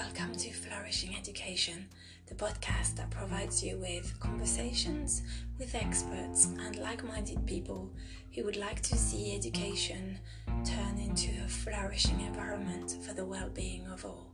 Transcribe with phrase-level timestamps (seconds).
[0.00, 1.86] Welcome to Flourishing Education,
[2.26, 5.20] the podcast that provides you with conversations
[5.58, 7.92] with experts and like minded people
[8.34, 10.18] who would like to see education
[10.64, 14.32] turn into a flourishing environment for the well being of all.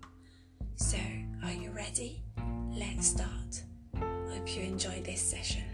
[0.76, 0.98] So,
[1.42, 2.22] are you ready?
[2.70, 3.64] Let's start.
[3.98, 5.64] Hope you enjoy this session.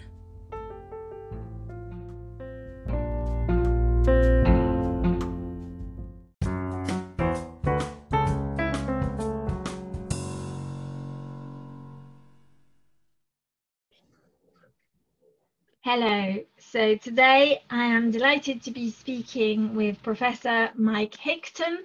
[16.72, 21.80] So today I am delighted to be speaking with Professor Mike Higton.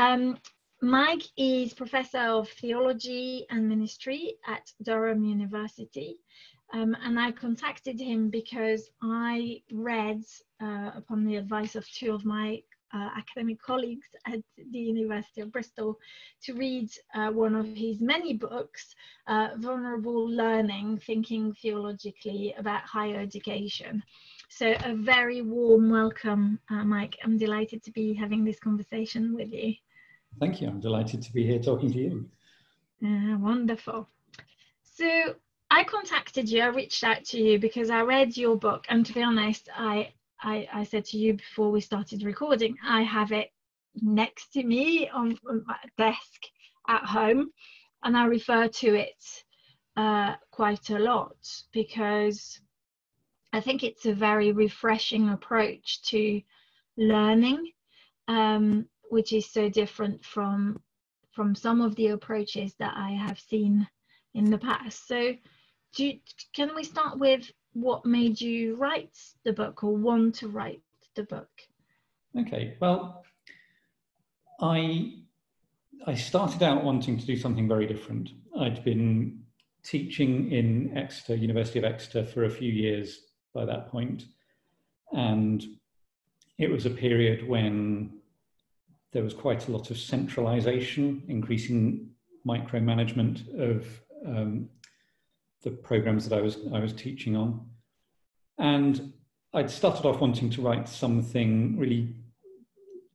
[0.00, 0.38] Um,
[0.82, 6.16] Mike is Professor of Theology and Ministry at Durham University.
[6.72, 10.24] Um, and I contacted him because I read,
[10.60, 12.60] uh, upon the advice of two of my
[12.92, 14.40] uh, academic colleagues at
[14.72, 15.98] the University of Bristol
[16.42, 18.94] to read uh, one of his many books,
[19.26, 24.02] uh, Vulnerable Learning, Thinking Theologically about Higher Education.
[24.48, 27.16] So a very warm welcome, uh, Mike.
[27.24, 29.74] I'm delighted to be having this conversation with you.
[30.40, 30.68] Thank you.
[30.68, 32.28] I'm delighted to be here talking to you.
[33.04, 34.08] Uh, wonderful.
[34.82, 35.34] So
[35.70, 39.12] I contacted you, I reached out to you because I read your book, and to
[39.12, 40.12] be honest, I
[40.44, 43.48] I, I said to you before we started recording, I have it
[44.02, 46.42] next to me on, my desk
[46.86, 47.50] at home,
[48.02, 49.24] and I refer to it
[49.96, 51.36] uh, quite a lot
[51.72, 52.60] because
[53.54, 56.42] I think it's a very refreshing approach to
[56.98, 57.72] learning,
[58.28, 60.80] um, which is so different from
[61.32, 63.88] from some of the approaches that I have seen
[64.34, 65.08] in the past.
[65.08, 65.34] So,
[65.96, 66.20] you,
[66.54, 70.82] can we start with what made you write the book or want to write
[71.14, 71.50] the book?
[72.38, 73.24] Okay, well,
[74.60, 75.18] I
[76.06, 78.30] I started out wanting to do something very different.
[78.58, 79.40] I'd been
[79.82, 83.20] teaching in Exeter, University of Exeter, for a few years
[83.52, 84.26] by that point,
[85.12, 85.64] and
[86.58, 88.18] it was a period when
[89.12, 92.10] there was quite a lot of centralization, increasing
[92.46, 93.86] micromanagement of
[94.26, 94.68] um,
[95.64, 97.66] the programs that I was I was teaching on,
[98.58, 99.12] and
[99.54, 102.14] I'd started off wanting to write something really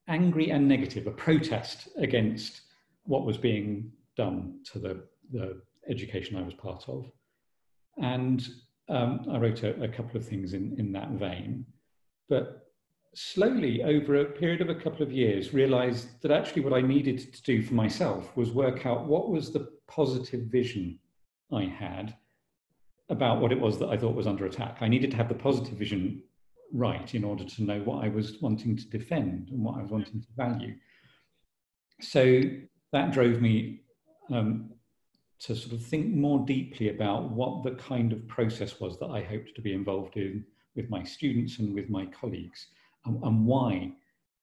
[0.07, 2.61] angry and negative, a protest against
[3.03, 7.09] what was being done to the, the education I was part of,
[8.01, 8.47] and
[8.89, 11.65] um, I wrote a, a couple of things in in that vein,
[12.27, 12.65] but
[13.13, 17.33] slowly over a period of a couple of years realized that actually what I needed
[17.33, 20.99] to do for myself was work out what was the positive vision
[21.51, 22.15] I had
[23.09, 24.77] about what it was that I thought was under attack.
[24.81, 26.23] I needed to have the positive vision
[26.71, 29.89] right in order to know what I was wanting to defend and what I was
[29.91, 30.75] wanting to value.
[32.01, 32.41] So
[32.93, 33.81] that drove me
[34.31, 34.69] um,
[35.39, 39.23] to sort of think more deeply about what the kind of process was that I
[39.23, 42.67] hoped to be involved in with my students and with my colleagues,
[43.05, 43.91] and, and why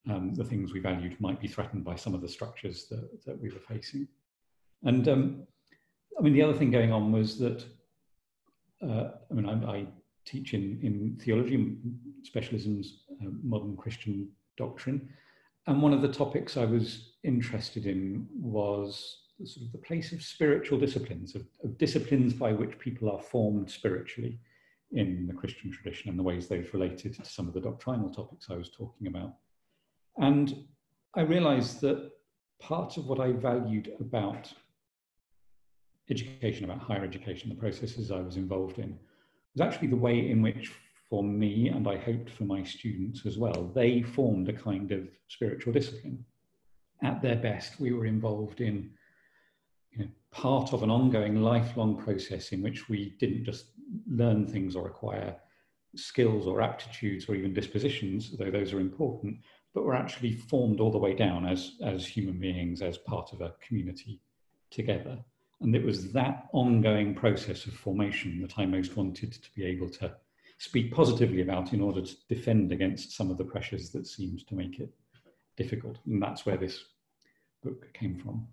[0.09, 3.39] um, the things we valued might be threatened by some of the structures that, that
[3.41, 4.07] we were facing.
[4.83, 5.47] And um,
[6.19, 7.63] I mean, the other thing going on was that
[8.83, 9.87] uh, I mean, I, I,
[10.25, 11.77] teach in, in theology,
[12.21, 12.87] specialisms,
[13.21, 14.27] uh, modern Christian
[14.57, 15.07] doctrine.
[15.67, 20.11] And one of the topics I was interested in was the, sort of the place
[20.11, 24.37] of spiritual disciplines, of, of, disciplines by which people are formed spiritually
[24.91, 28.47] in the Christian tradition and the ways they've related to some of the doctrinal topics
[28.49, 29.33] I was talking about.
[30.17, 30.65] And
[31.15, 32.11] I realized that
[32.59, 34.51] part of what I valued about
[36.09, 38.97] education, about higher education, the processes I was involved in,
[39.53, 40.71] was actually the way in which,
[41.09, 45.07] for me, and I hoped for my students as well, they formed a kind of
[45.27, 46.23] spiritual discipline.
[47.03, 48.91] At their best, we were involved in
[49.91, 53.65] you know, part of an ongoing lifelong process in which we didn't just
[54.09, 55.35] learn things or acquire
[55.95, 59.37] skills or aptitudes or even dispositions, though those are important,
[59.73, 63.41] but were actually formed all the way down as, as human beings, as part of
[63.41, 64.21] a community
[64.71, 65.17] together.
[65.61, 69.89] And it was that ongoing process of formation that I most wanted to be able
[69.89, 70.15] to
[70.59, 74.55] speak positively about in order to defend against some of the pressures that seemed to
[74.55, 74.93] make it
[75.55, 75.97] difficult.
[76.05, 76.83] And that's where this
[77.63, 78.47] book came from.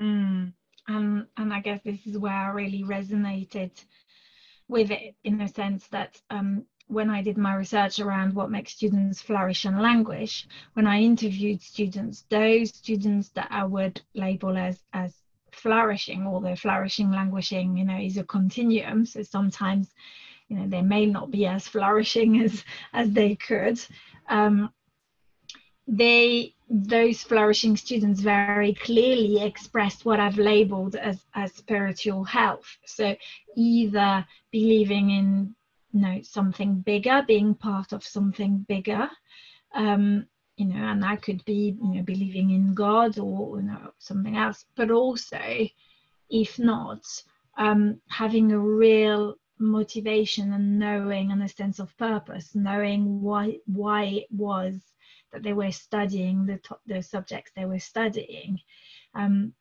[0.00, 0.52] Mm,
[0.88, 3.70] and, and I guess this is where I really resonated
[4.68, 8.72] with it in the sense that um, when I did my research around what makes
[8.72, 14.82] students flourish and languish, when I interviewed students, those students that I would label as,
[14.92, 15.14] as
[15.52, 19.06] flourishing, although flourishing, languishing, you know, is a continuum.
[19.06, 19.92] So sometimes,
[20.48, 23.80] you know, they may not be as flourishing as as they could.
[24.28, 24.72] Um,
[25.86, 32.78] they those flourishing students very clearly expressed what I've labeled as, as spiritual health.
[32.86, 33.14] So
[33.56, 35.54] either believing in
[35.92, 39.10] you know something bigger, being part of something bigger,
[39.74, 40.26] um,
[40.56, 44.36] you know, and that could be you know believing in God or you know something
[44.36, 45.40] else, but also,
[46.28, 47.02] if not,
[47.56, 54.04] um, having a real motivation and knowing and a sense of purpose, knowing why why
[54.04, 54.74] it was
[55.32, 58.58] that they were studying the top, the subjects they were studying,
[59.14, 59.54] um,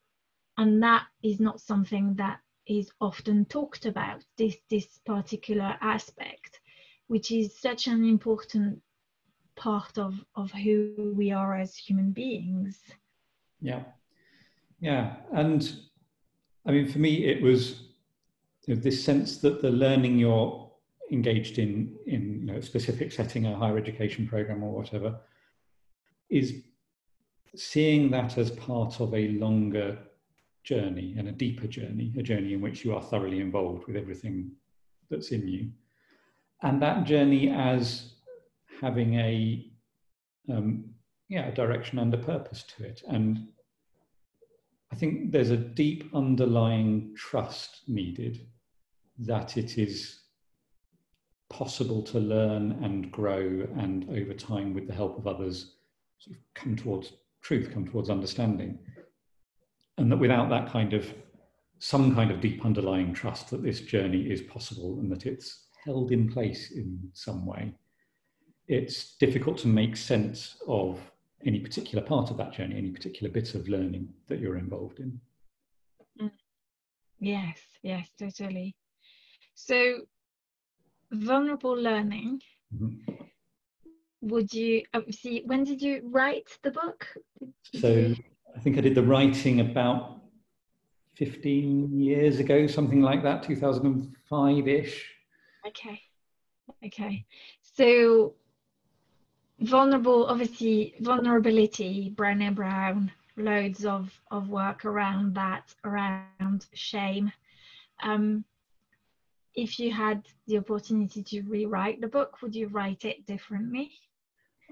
[0.57, 4.23] and that is not something that is often talked about.
[4.37, 6.59] This this particular aspect,
[7.07, 8.81] which is such an important
[9.61, 12.79] part of of who we are as human beings.
[13.61, 13.83] Yeah,
[14.79, 15.71] yeah, and
[16.65, 17.83] I mean, for me, it was
[18.65, 20.71] you know, this sense that the learning you're
[21.11, 25.19] engaged in in you know, a specific setting, a higher education program or whatever,
[26.29, 26.63] is
[27.55, 29.99] seeing that as part of a longer
[30.63, 34.51] journey and a deeper journey, a journey in which you are thoroughly involved with everything
[35.09, 35.69] that's in you.
[36.63, 38.13] And that journey as
[38.81, 39.71] having a
[40.49, 40.85] um,
[41.29, 43.03] yeah, a direction and a purpose to it.
[43.07, 43.47] And
[44.91, 48.45] I think there's a deep underlying trust needed
[49.19, 50.19] that it is
[51.49, 55.75] possible to learn and grow and over time with the help of others
[56.17, 58.77] sort of come towards truth, come towards understanding.
[59.97, 61.13] And that without that kind of
[61.79, 66.11] some kind of deep underlying trust that this journey is possible and that it's held
[66.11, 67.73] in place in some way,
[68.71, 70.99] it's difficult to make sense of
[71.45, 75.19] any particular part of that journey, any particular bit of learning that you're involved in.
[76.21, 76.31] Mm.
[77.19, 78.75] Yes, yes, totally.
[79.55, 80.01] So,
[81.11, 82.41] vulnerable learning.
[82.73, 83.21] Mm-hmm
[84.21, 87.07] would you um, see when did you write the book
[87.71, 88.15] did so you...
[88.55, 90.21] i think i did the writing about
[91.15, 94.93] 15 years ago something like that 2005ish
[95.67, 95.99] okay
[96.85, 97.25] okay
[97.61, 98.35] so
[99.61, 107.31] vulnerable obviously vulnerability Brené Brown loads of of work around that around shame
[108.03, 108.43] um
[109.55, 113.91] if you had the opportunity to rewrite the book would you write it differently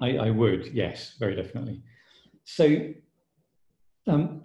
[0.01, 1.81] I, I would, yes, very definitely.
[2.45, 2.93] So,
[4.07, 4.43] um,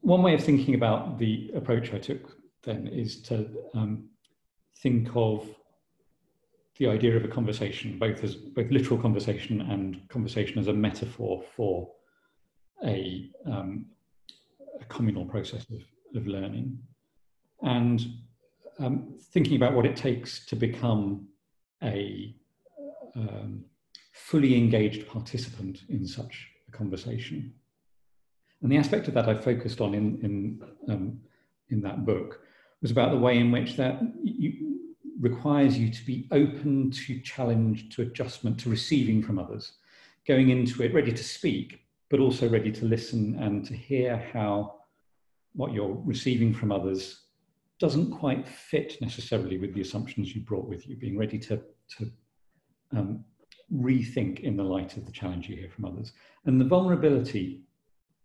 [0.00, 4.08] one way of thinking about the approach I took then is to um,
[4.82, 5.48] think of
[6.78, 11.42] the idea of a conversation, both as both literal conversation and conversation as a metaphor
[11.54, 11.90] for
[12.84, 13.86] a, um,
[14.80, 15.82] a communal process of,
[16.16, 16.78] of learning,
[17.62, 18.06] and
[18.78, 21.28] um, thinking about what it takes to become
[21.82, 22.34] a
[23.16, 23.64] um,
[24.12, 27.52] fully engaged participant in such a conversation.
[28.62, 31.20] And the aspect of that I focused on in, in, um,
[31.68, 32.40] in that book
[32.80, 34.80] was about the way in which that you,
[35.22, 39.72] requires you to be open to challenge, to adjustment, to receiving from others,
[40.26, 41.80] going into it ready to speak,
[42.10, 44.74] but also ready to listen and to hear how
[45.54, 47.22] what you're receiving from others
[47.78, 52.10] doesn't quite fit necessarily with the assumptions you brought with you, being ready to, to
[52.96, 53.24] um,
[53.72, 56.12] rethink in the light of the challenge you hear from others.
[56.46, 57.62] And the vulnerability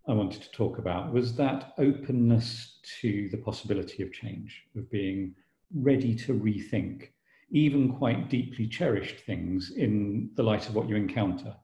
[0.08, 5.36] I wanted to talk about was that openness to the possibility of change, of being
[5.74, 7.10] ready to rethink
[7.50, 11.56] even quite deeply cherished things in the light of what you encounter,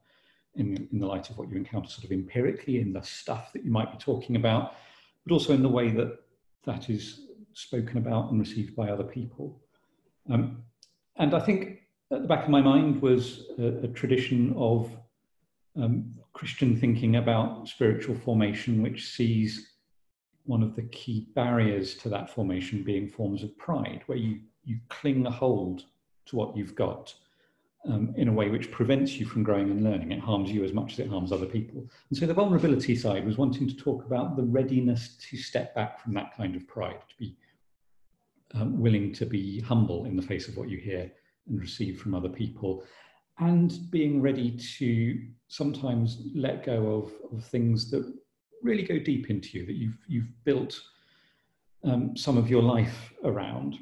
[0.55, 3.65] in, in the light of what you encounter sort of empirically in the stuff that
[3.65, 4.75] you might be talking about,
[5.25, 6.19] but also in the way that
[6.65, 9.61] that is spoken about and received by other people.
[10.29, 10.63] Um,
[11.17, 11.81] and I think
[12.11, 14.89] at the back of my mind was a, a tradition of
[15.75, 19.72] um, Christian thinking about spiritual formation, which sees
[20.45, 24.77] one of the key barriers to that formation being forms of pride, where you, you
[24.89, 25.83] cling a hold
[26.25, 27.13] to what you've got
[27.85, 30.11] um, in a way which prevents you from growing and learning.
[30.11, 31.85] It harms you as much as it harms other people.
[32.09, 35.99] And so the vulnerability side was wanting to talk about the readiness to step back
[35.99, 37.37] from that kind of pride, to be
[38.53, 41.11] um, willing to be humble in the face of what you hear
[41.49, 42.83] and receive from other people
[43.39, 48.13] and being ready to sometimes let go of, of things that
[48.63, 50.79] really go deep into you that you've you've built
[51.83, 53.77] um, some of your life around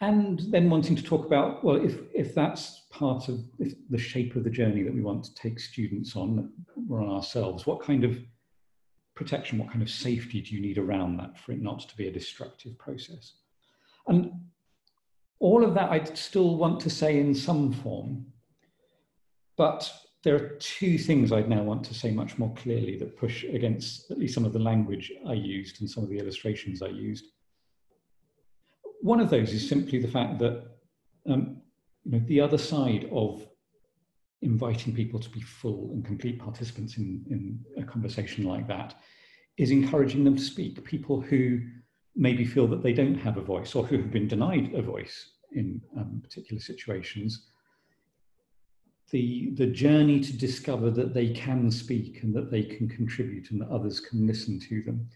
[0.00, 4.44] and then wanting to talk about well if if that's part of the shape of
[4.44, 6.50] the journey that we want to take students on
[6.88, 8.18] or on ourselves what kind of
[9.14, 12.08] protection what kind of safety do you need around that for it not to be
[12.08, 13.34] a destructive process
[14.08, 14.32] and
[15.40, 18.26] all of that I'd still want to say in some form.
[19.56, 19.90] But
[20.22, 24.10] there are two things I'd now want to say much more clearly that push against
[24.10, 27.24] at least some of the language I used and some of the illustrations I used.
[29.00, 30.64] One of those is simply the fact that
[31.26, 31.62] um,
[32.04, 33.46] you know, the other side of
[34.42, 38.94] inviting people to be full and complete participants in, in a conversation like that
[39.56, 40.82] is encouraging them to speak.
[40.84, 41.60] People who
[42.14, 45.30] maybe feel that they don't have a voice or who have been denied a voice
[45.52, 47.50] in um, particular situations
[49.10, 53.60] the, the journey to discover that they can speak and that they can contribute and
[53.60, 55.08] that others can listen to them.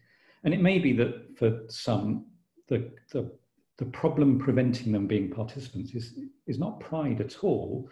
[0.43, 2.27] And it may be that for some,
[2.69, 3.31] the, the,
[3.79, 7.89] the problem preventing them being participants is, is not pride at all,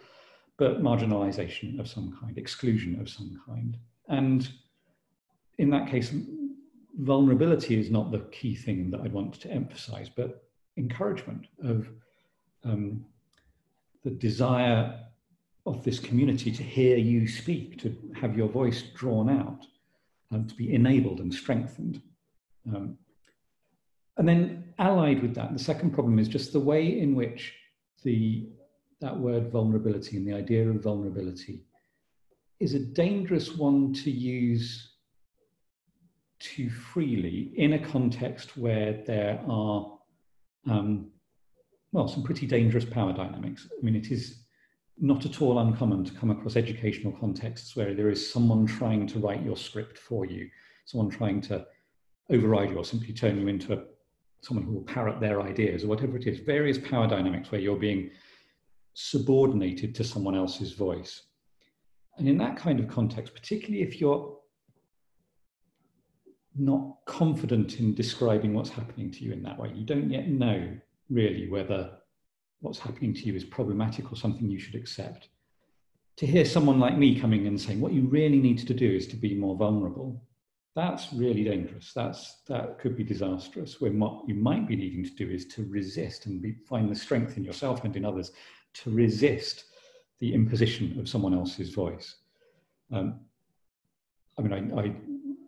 [0.57, 3.77] but marginalization of some kind, exclusion of some kind.
[4.09, 4.49] And
[5.57, 6.13] in that case,
[6.99, 10.43] vulnerability is not the key thing that I'd want to emphasize, but
[10.77, 11.87] encouragement of
[12.63, 13.05] um,
[14.03, 14.99] the desire
[15.65, 19.65] of this community to hear you speak, to have your voice drawn out,
[20.31, 22.01] and to be enabled and strengthened.
[22.67, 22.97] Um,
[24.17, 27.53] and then allied with that, the second problem is just the way in which
[28.03, 28.49] the
[29.01, 31.65] that word vulnerability and the idea of vulnerability
[32.61, 34.93] is a dangerous one to use
[36.39, 39.97] too freely in a context where there are
[40.69, 41.09] um,
[41.91, 43.67] well some pretty dangerous power dynamics.
[43.77, 44.42] I mean, it is
[44.99, 49.19] not at all uncommon to come across educational contexts where there is someone trying to
[49.19, 50.49] write your script for you,
[50.85, 51.65] someone trying to
[52.29, 53.83] override you or simply turn you into a,
[54.41, 57.75] someone who will parrot their ideas or whatever it is, various power dynamics where you're
[57.75, 58.11] being
[58.93, 61.23] subordinated to someone else's voice.
[62.17, 64.37] And in that kind of context, particularly if you're
[66.55, 70.77] not confident in describing what's happening to you in that way, you don't yet know
[71.09, 71.97] really whether
[72.63, 75.27] what's happening to you is problematic or something you should accept.
[76.17, 79.05] To hear someone like me coming and saying, what you really need to do is
[79.07, 80.23] to be more vulnerable,
[80.73, 81.91] that's really dangerous.
[81.93, 83.81] That's, that could be disastrous.
[83.81, 86.95] When what you might be needing to do is to resist and be, find the
[86.95, 88.31] strength in yourself and in others
[88.75, 89.65] to resist
[90.19, 92.15] the imposition of someone else's voice.
[92.93, 93.19] Um,
[94.37, 94.95] I mean, I, I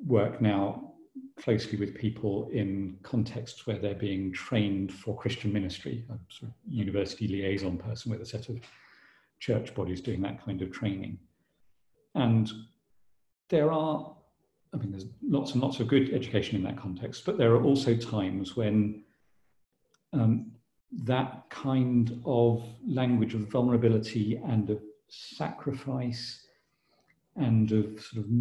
[0.06, 0.85] work now
[1.40, 6.56] closely with people in contexts where they're being trained for Christian ministry, a sort of
[6.68, 8.60] university liaison person with a set of
[9.40, 11.20] church bodies doing that kind of training.
[12.16, 12.50] And
[13.50, 14.16] there are,
[14.74, 17.64] I mean, there's lots and lots of good education in that context, but there are
[17.64, 19.04] also times when
[20.14, 20.52] um,
[21.04, 26.45] that kind of language of vulnerability and of sacrifice
[27.36, 28.32] and of sort of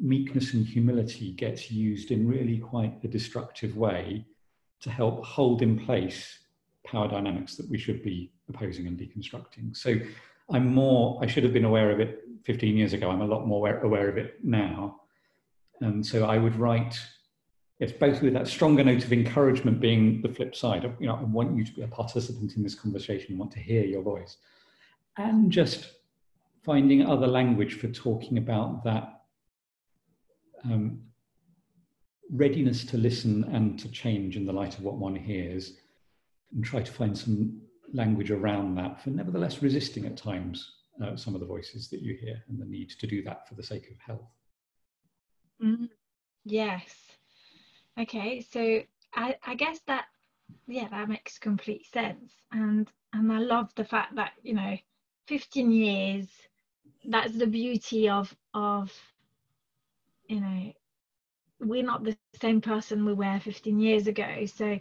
[0.00, 4.24] meekness and humility gets used in really quite a destructive way
[4.80, 6.38] to help hold in place
[6.86, 9.76] power dynamics that we should be opposing and deconstructing.
[9.76, 9.96] So
[10.50, 13.10] I'm more, I should have been aware of it 15 years ago.
[13.10, 15.00] I'm a lot more aware, of it now.
[15.80, 17.00] And so I would write,
[17.80, 20.84] it's both with that stronger note of encouragement being the flip side.
[20.84, 23.52] Of, you know, I want you to be a participant in this conversation, I want
[23.52, 24.36] to hear your voice.
[25.16, 25.90] And just
[26.64, 29.20] finding other language for talking about that
[30.64, 31.02] um,
[32.32, 35.74] readiness to listen and to change in the light of what one hears
[36.54, 37.60] and try to find some
[37.92, 40.72] language around that for nevertheless resisting at times
[41.04, 43.54] uh, some of the voices that you hear and the need to do that for
[43.54, 44.30] the sake of health.
[45.62, 45.88] Mm,
[46.44, 46.94] yes.
[48.00, 48.80] Okay, so
[49.14, 50.06] I, I guess that
[50.66, 54.76] yeah that makes complete sense and and I love the fact that you know
[55.26, 56.28] 15 years
[57.08, 58.92] that's the beauty of of
[60.28, 60.72] you know
[61.60, 64.46] we're not the same person we were 15 years ago.
[64.46, 64.78] So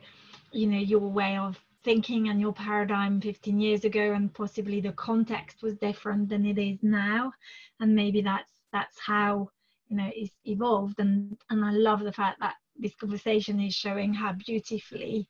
[0.52, 4.94] you know your way of thinking and your paradigm 15 years ago and possibly the
[4.94, 7.32] context was different than it is now.
[7.80, 9.50] And maybe that's that's how
[9.90, 11.00] you know it's evolved.
[11.00, 15.28] And and i love the fact that this conversation is showing how beautifully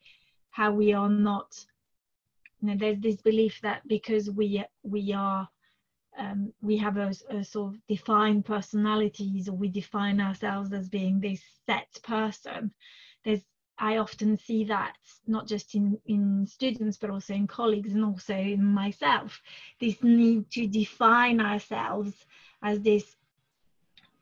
[0.51, 1.65] how we are not
[2.61, 5.47] you know there's this belief that because we we are
[6.17, 11.19] um, we have a, a, sort of defined personalities or we define ourselves as being
[11.19, 12.71] this set person.
[13.23, 13.41] There's
[13.79, 18.35] i often see that not just in in students but also in colleagues and also
[18.35, 19.41] in myself.
[19.79, 22.13] This need to define ourselves
[22.61, 23.15] as this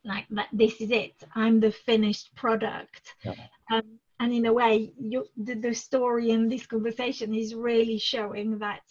[0.04, 3.14] like that this is it i'm the finished product.
[3.24, 3.36] Yeah.
[3.72, 8.60] um, and in a way you the, the story in this conversation is really showing
[8.60, 8.84] that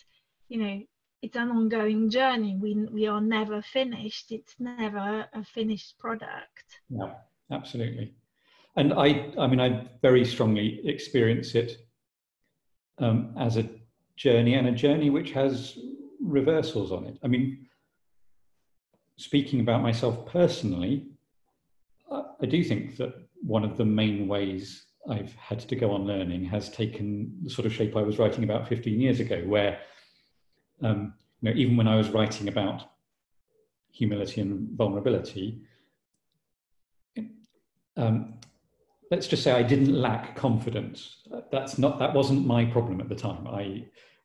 [0.48, 0.82] you know
[1.22, 2.56] it's an ongoing journey.
[2.60, 4.32] We we are never finished.
[4.32, 6.80] It's never a finished product.
[6.88, 7.14] Yeah,
[7.50, 8.14] absolutely.
[8.76, 11.76] And I I mean I very strongly experience it
[12.98, 13.68] um, as a
[14.16, 15.78] journey and a journey which has
[16.20, 17.18] reversals on it.
[17.22, 17.66] I mean,
[19.16, 21.06] speaking about myself personally,
[22.10, 26.44] I do think that one of the main ways I've had to go on learning
[26.44, 29.80] has taken the sort of shape I was writing about 15 years ago, where
[30.82, 32.90] um, you know, even when I was writing about
[33.92, 35.60] humility and vulnerability,
[37.96, 38.34] um,
[39.10, 41.16] let's just say I didn't lack confidence.
[41.50, 43.46] That's not that wasn't my problem at the time.
[43.46, 43.84] I,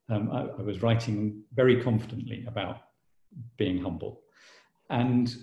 [0.09, 2.77] um, I, I was writing very confidently about
[3.57, 4.21] being humble,
[4.89, 5.35] and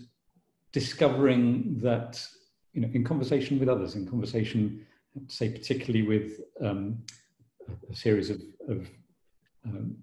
[0.73, 2.25] discovering that
[2.73, 4.87] you know in conversation with others, in conversation,
[5.29, 7.03] say particularly with um,
[7.91, 8.89] a series of, of
[9.67, 9.97] um,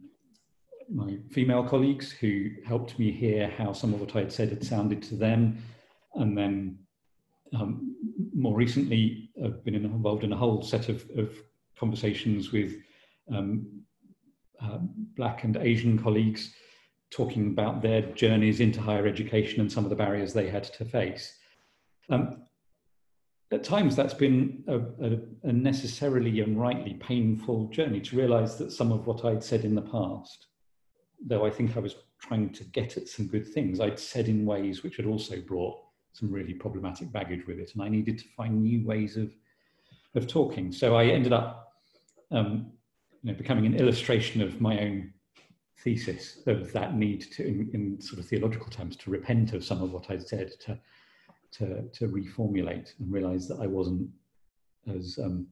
[0.94, 4.64] my female colleagues who helped me hear how some of what I had said had
[4.64, 5.62] sounded to them,
[6.16, 6.80] and then
[7.54, 7.96] um,
[8.36, 11.32] more recently, I've been involved in a whole set of, of
[11.78, 12.76] conversations with
[13.34, 13.68] um,
[14.62, 14.80] uh,
[15.16, 16.54] Black and Asian colleagues
[17.12, 20.86] talking about their journeys into higher education and some of the barriers they had to
[20.86, 21.38] face.
[22.10, 22.44] Um,
[23.52, 28.72] at times, that's been a, a, a, necessarily and rightly painful journey to realize that
[28.72, 30.49] some of what I'd said in the past,
[31.26, 34.46] though I think I was trying to get at some good things, I'd said in
[34.46, 35.80] ways which had also brought
[36.14, 39.32] some really problematic baggage with it, and I needed to find new ways of
[40.16, 40.72] of talking.
[40.72, 41.74] So I ended up,
[42.32, 42.72] um,
[43.22, 45.14] you know, becoming an illustration of my own
[45.84, 49.84] thesis of that need to, in, in, sort of theological terms, to repent of some
[49.84, 50.80] of what I'd said, to
[51.52, 54.10] to to reformulate, and realize that I wasn't
[54.88, 55.48] as um,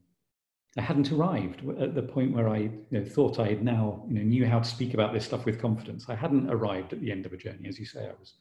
[0.78, 4.14] I hadn't arrived at the point where I you know, thought I had now you
[4.14, 6.08] know, knew how to speak about this stuff with confidence.
[6.08, 8.06] I hadn't arrived at the end of a journey, as you say.
[8.06, 8.34] I was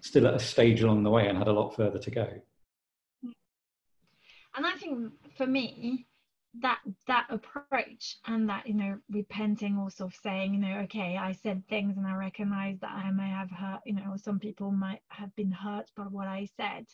[0.00, 2.28] still at a stage along the way and had a lot further to go.
[4.56, 6.06] And I think for me,
[6.62, 11.30] that that approach and that you know repenting also of saying you know okay i
[11.30, 15.00] said things and i recognize that i may have hurt you know some people might
[15.08, 16.86] have been hurt by what i said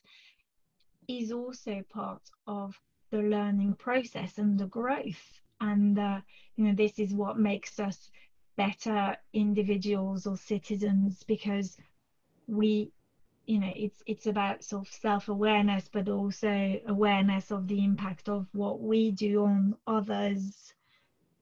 [1.07, 2.75] is also part of
[3.13, 5.41] the learning process and the growth.
[5.61, 6.21] And uh,
[6.57, 8.11] you know this is what makes us
[8.57, 11.77] better individuals or citizens because
[12.49, 12.91] we
[13.47, 18.47] you know it's it's about sort of self-awareness but also awareness of the impact of
[18.53, 20.73] what we do on others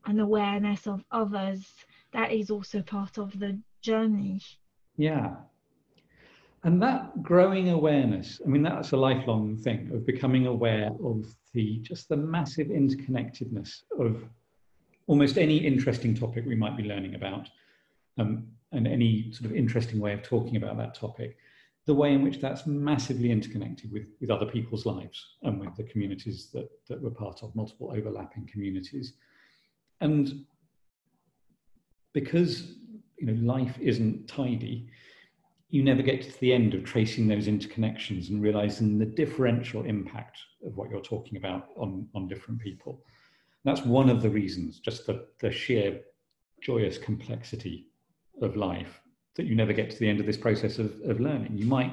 [0.07, 1.67] and awareness of others.
[2.13, 4.41] That is also part of the journey.
[4.97, 5.50] Yeah
[6.64, 11.79] and that growing awareness i mean that's a lifelong thing of becoming aware of the
[11.79, 14.25] just the massive interconnectedness of
[15.07, 17.49] almost any interesting topic we might be learning about
[18.18, 21.37] um, and any sort of interesting way of talking about that topic,
[21.87, 25.83] the way in which that's massively interconnected with, with other people's lives and with the
[25.85, 29.14] communities that, that we're part of, multiple overlapping communities.
[30.01, 30.44] And
[32.12, 32.75] because
[33.18, 34.88] you know life isn't tidy,
[35.71, 40.39] you never get to the end of tracing those interconnections and realizing the differential impact
[40.67, 43.03] of what you're talking about on, on different people.
[43.65, 46.01] that's one of the reasons, just the, the sheer
[46.61, 47.87] joyous complexity
[48.43, 49.01] of life
[49.37, 51.57] that you never get to the end of this process of, of learning.
[51.57, 51.93] You might,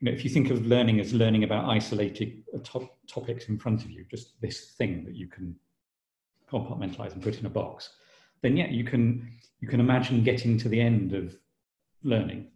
[0.00, 3.58] you know, if you think of learning as learning about isolated uh, top, topics in
[3.58, 5.54] front of you, just this thing that you can
[6.50, 7.90] compartmentalize and put in a box,
[8.40, 11.36] then yeah, you can you can imagine getting to the end of
[12.02, 12.48] learning,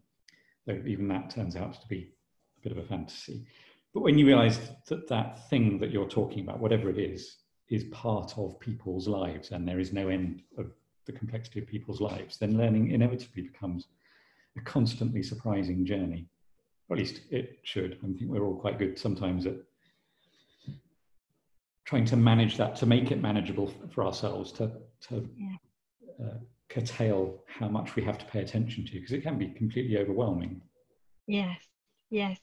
[0.67, 2.13] though even that turns out to be
[2.59, 3.47] a bit of a fantasy.
[3.95, 7.37] But when you realize that that thing that you're talking about, whatever it is,
[7.69, 10.71] is part of people's lives and there is no end of
[11.07, 13.87] the complexity of people's lives, then learning inevitably becomes
[14.57, 16.27] a constantly surprising journey.
[16.89, 17.99] Or at least it should.
[18.03, 19.57] I think we're all quite good sometimes at
[21.85, 24.73] trying to manage that, to make it manageable for ourselves, to,
[25.09, 26.27] to yeah.
[26.27, 29.99] uh, curtail how much we have to pay attention to, because it can be completely
[29.99, 30.61] overwhelming.
[31.27, 31.61] Yes,
[32.11, 32.39] yes.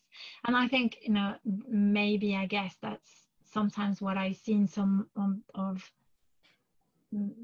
[0.45, 1.35] And I think, you know,
[1.67, 3.09] maybe I guess that's
[3.53, 5.07] sometimes what I see in some
[5.55, 5.91] of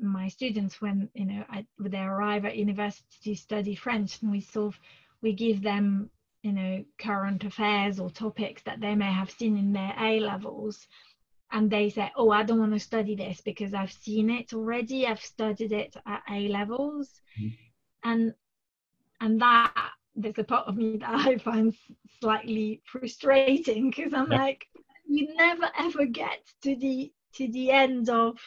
[0.01, 4.41] my students when you know I, they arrive at university to study French, and we
[4.41, 4.79] sort of
[5.21, 6.09] we give them
[6.41, 10.87] you know current affairs or topics that they may have seen in their A levels,
[11.51, 15.07] and they say, "Oh, I don't want to study this because I've seen it already.
[15.07, 18.09] I've studied it at A levels," mm-hmm.
[18.09, 18.33] and
[19.21, 19.73] and that
[20.15, 21.73] there's a part of me that I find
[22.19, 24.37] slightly frustrating because I'm yeah.
[24.37, 24.67] like,
[25.07, 28.37] you never ever get to the to the end of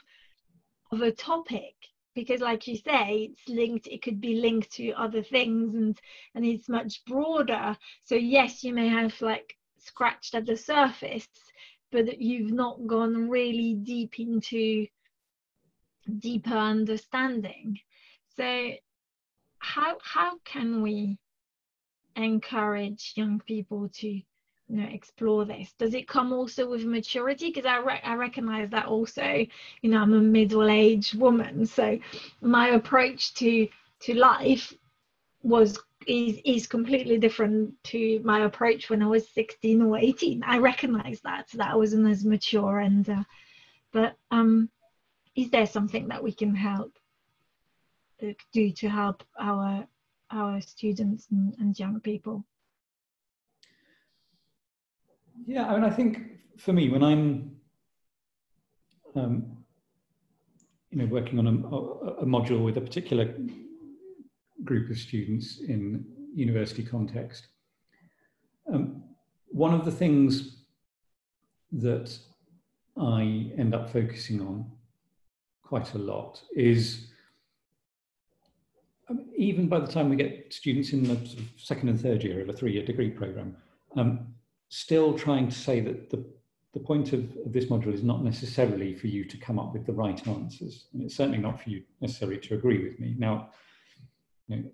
[0.91, 1.75] of a topic
[2.15, 5.99] because like you say it's linked it could be linked to other things and
[6.35, 11.27] and it's much broader so yes you may have like scratched at the surface
[11.93, 14.87] but that you've not gone really deep into
[16.19, 17.79] deeper understanding.
[18.37, 18.73] So
[19.59, 21.19] how how can we
[22.17, 24.25] encourage young people to you
[24.69, 25.73] know explore this?
[25.79, 27.49] Does it come also with maturity?
[27.49, 29.47] Because I, re- I recognize that also
[29.83, 31.67] you know i'm a middle-aged woman.
[31.67, 31.99] So
[32.41, 33.69] my approach to
[34.01, 34.73] to life
[35.43, 40.59] was is is completely different to my approach when i was 16 or 18 i
[40.59, 43.25] recognize that that I wasn't as mature and uh,
[43.93, 44.69] but um
[45.35, 46.99] is there something that we can help
[48.23, 49.87] uh, do to help our
[50.33, 52.45] our students and, and young people?
[55.47, 56.19] Yeah, I mean, I think
[56.59, 57.57] for me, when I'm,
[59.15, 59.65] um,
[60.91, 63.35] you know, working on a, a, module with a particular
[64.65, 67.49] group of students in university context,
[68.73, 69.03] um,
[69.49, 70.57] one of the things
[71.73, 72.17] that
[72.97, 74.71] I end up focusing on
[75.63, 77.09] quite a lot is
[79.09, 82.23] um, even by the time we get students in the sort of second and third
[82.23, 83.57] year of a three-year degree program,
[83.97, 84.27] um,
[84.69, 86.25] still trying to say that the,
[86.73, 89.85] the point of, of, this module is not necessarily for you to come up with
[89.87, 90.87] the right answers.
[90.93, 93.15] And it's certainly not for you necessarily to agree with me.
[93.19, 93.51] Now,
[94.53, 94.71] you know,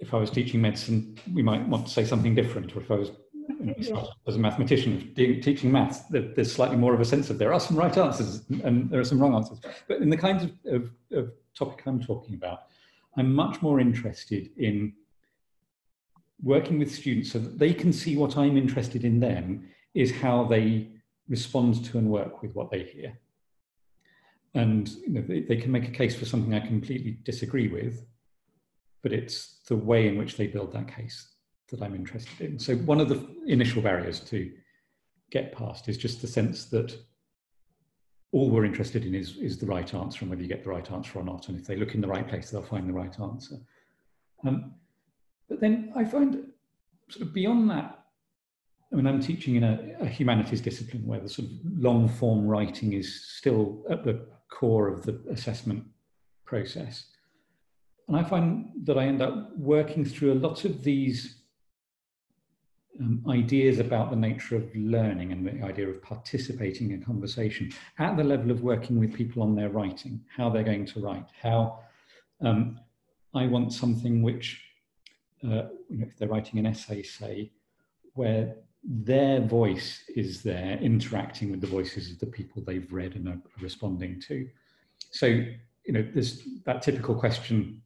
[0.00, 2.96] if I was teaching medicine, we might want to say something different, or if I
[2.96, 3.12] was
[3.48, 7.52] you know, as a mathematician teaching maths, there's slightly more of a sense of there
[7.52, 9.60] are some right answers and there are some wrong answers.
[9.88, 12.64] But in the kinds of, of, of topic I'm talking about,
[13.16, 14.92] I'm much more interested in
[16.42, 20.44] working with students so that they can see what I'm interested in them is how
[20.44, 20.88] they
[21.28, 23.18] respond to and work with what they hear.
[24.54, 28.04] And you know, they, they, can make a case for something I completely disagree with,
[29.02, 31.34] but it's the way in which they build that case
[31.70, 32.58] that I'm interested in.
[32.58, 34.50] So one of the initial barriers to
[35.30, 36.96] get past is just the sense that
[38.32, 40.90] all we're interested in is, is the right answer and whether you get the right
[40.90, 41.48] answer or not.
[41.48, 43.56] And if they look in the right place, they'll find the right answer.
[44.46, 44.74] Um,
[45.48, 46.46] but then I find
[47.08, 47.98] sort of beyond that,
[48.92, 52.46] I mean, I'm teaching in a, a humanities discipline where the sort of long form
[52.46, 55.84] writing is still at the core of the assessment
[56.44, 57.06] process.
[58.08, 61.42] And I find that I end up working through a lot of these
[63.00, 68.16] um, ideas about the nature of learning and the idea of participating in conversation at
[68.16, 71.78] the level of working with people on their writing, how they're going to write, how
[72.42, 72.78] um,
[73.34, 74.62] I want something which,
[75.44, 77.50] uh, you know, if they're writing an essay, say,
[78.14, 83.28] where their voice is there interacting with the voices of the people they've read and
[83.28, 84.48] are responding to.
[85.10, 87.80] So, you know, there's that typical question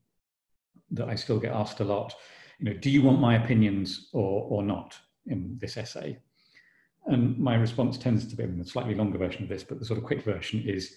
[0.90, 2.14] that I still get asked a lot
[2.59, 6.18] you know, do you want my opinions or, or not in this essay?
[7.07, 9.99] And my response tends to be, a slightly longer version of this, but the sort
[9.99, 10.96] of quick version is,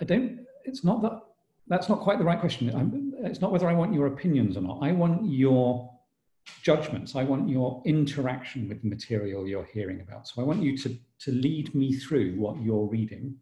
[0.00, 1.20] I don't, it's not that,
[1.68, 2.74] that's not quite the right question.
[2.74, 4.80] I'm, it's not whether I want your opinions or not.
[4.82, 5.92] I want your
[6.62, 7.16] judgments.
[7.16, 10.28] I want your interaction with the material you're hearing about.
[10.28, 13.36] So I want you to, to lead me through what you're reading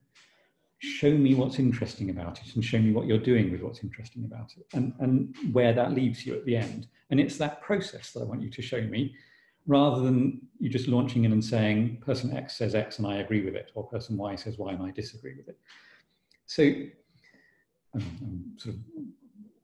[0.84, 4.24] show me what's interesting about it and show me what you're doing with what's interesting
[4.24, 6.86] about it and, and where that leaves you at the end.
[7.10, 9.14] And it's that process that I want you to show me
[9.66, 13.44] rather than you just launching in and saying person X says X and I agree
[13.44, 15.58] with it or person Y says Y and I disagree with it.
[16.46, 16.90] So I'm,
[17.94, 18.80] I'm sort of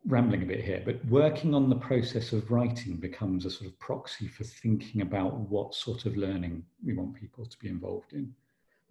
[0.07, 3.79] rambling a bit here, but working on the process of writing becomes a sort of
[3.79, 8.35] proxy for thinking about what sort of learning we want people to be involved in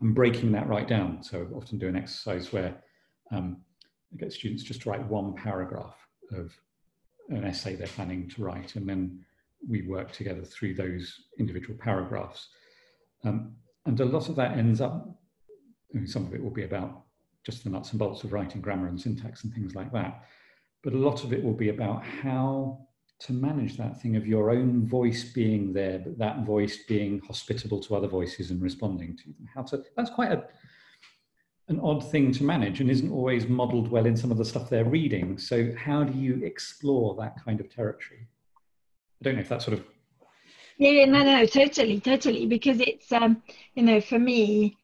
[0.01, 1.21] and breaking that right down.
[1.23, 2.81] So I often do an exercise where
[3.31, 3.57] um,
[4.13, 5.95] I get students just to write one paragraph
[6.31, 6.53] of
[7.29, 9.19] an essay they're planning to write, and then
[9.67, 12.47] we work together through those individual paragraphs.
[13.23, 15.07] Um, and a lot of that ends up,
[15.93, 17.03] I mean, some of it will be about
[17.43, 20.23] just the nuts and bolts of writing grammar and syntax and things like that.
[20.83, 22.87] But a lot of it will be about how
[23.19, 27.79] to manage that thing of your own voice being there, but that voice being hospitable
[27.81, 29.49] to other voices and responding to them.
[29.53, 30.43] How to that's quite a
[31.67, 34.69] an odd thing to manage and isn't always modeled well in some of the stuff
[34.69, 35.37] they're reading.
[35.37, 38.27] So how do you explore that kind of territory?
[39.21, 39.85] I don't know if that sort of
[40.79, 42.45] yeah, no, no, totally, totally.
[42.45, 43.43] Because it's, um,
[43.75, 44.77] you know, for me,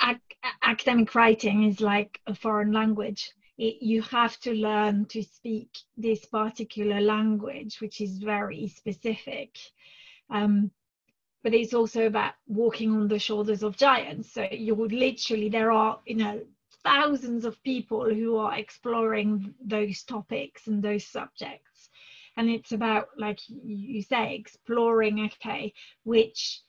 [0.00, 0.20] ac-
[0.62, 6.24] academic writing is like a foreign language it, you have to learn to speak this
[6.24, 9.58] particular language, which is very specific.
[10.30, 10.70] Um,
[11.42, 14.32] but it's also about walking on the shoulders of giants.
[14.32, 16.40] So you would literally, there are, you know,
[16.84, 21.90] thousands of people who are exploring those topics and those subjects.
[22.36, 25.72] And it's about, like you say, exploring, okay,
[26.04, 26.60] which,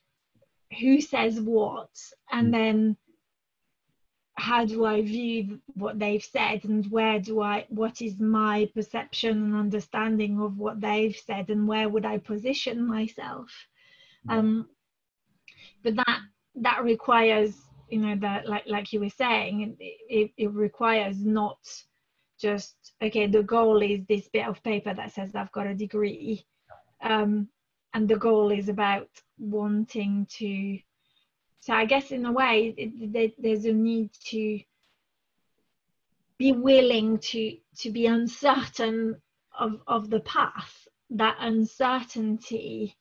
[0.80, 1.90] who says what,
[2.32, 2.52] and mm.
[2.52, 2.96] then
[4.40, 9.36] how do I view what they've said and where do I what is my perception
[9.44, 13.50] and understanding of what they've said and where would I position myself?
[14.28, 14.68] Um
[15.84, 16.20] but that
[16.56, 17.54] that requires
[17.90, 21.58] you know that like like you were saying it, it requires not
[22.40, 26.46] just okay the goal is this bit of paper that says I've got a degree.
[27.02, 27.48] Um
[27.92, 30.78] and the goal is about wanting to
[31.60, 34.60] so i guess in a way it, there's a need to
[36.38, 39.20] be willing to to be uncertain
[39.58, 42.96] of of the path that uncertainty.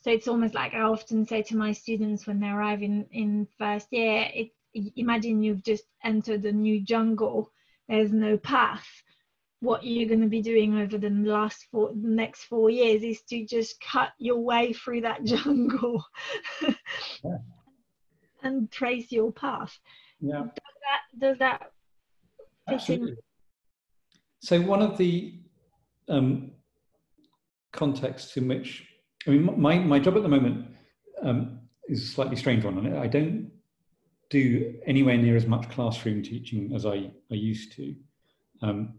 [0.00, 3.46] So it's almost like i often say to my students when they arrive in in
[3.58, 4.50] first year it
[4.96, 7.50] imagine you've just entered a new jungle.
[7.88, 8.86] There's no path.
[9.60, 13.22] What you're going to be doing over the last four the next four years is
[13.30, 16.04] to just cut your way through that jungle.
[17.24, 17.38] Yeah.
[18.46, 19.78] And trace your path.
[20.20, 20.40] Yeah.
[20.40, 20.50] Does
[20.86, 21.72] that does that
[22.68, 23.16] Absolutely.
[24.40, 25.38] so one of the
[26.08, 26.50] um,
[27.72, 28.86] contexts in which
[29.26, 30.66] i mean my, my job at the moment
[31.22, 33.50] um, is a slightly strange one and i don't
[34.30, 37.94] do anywhere near as much classroom teaching as i, I used to.
[38.62, 38.94] Um,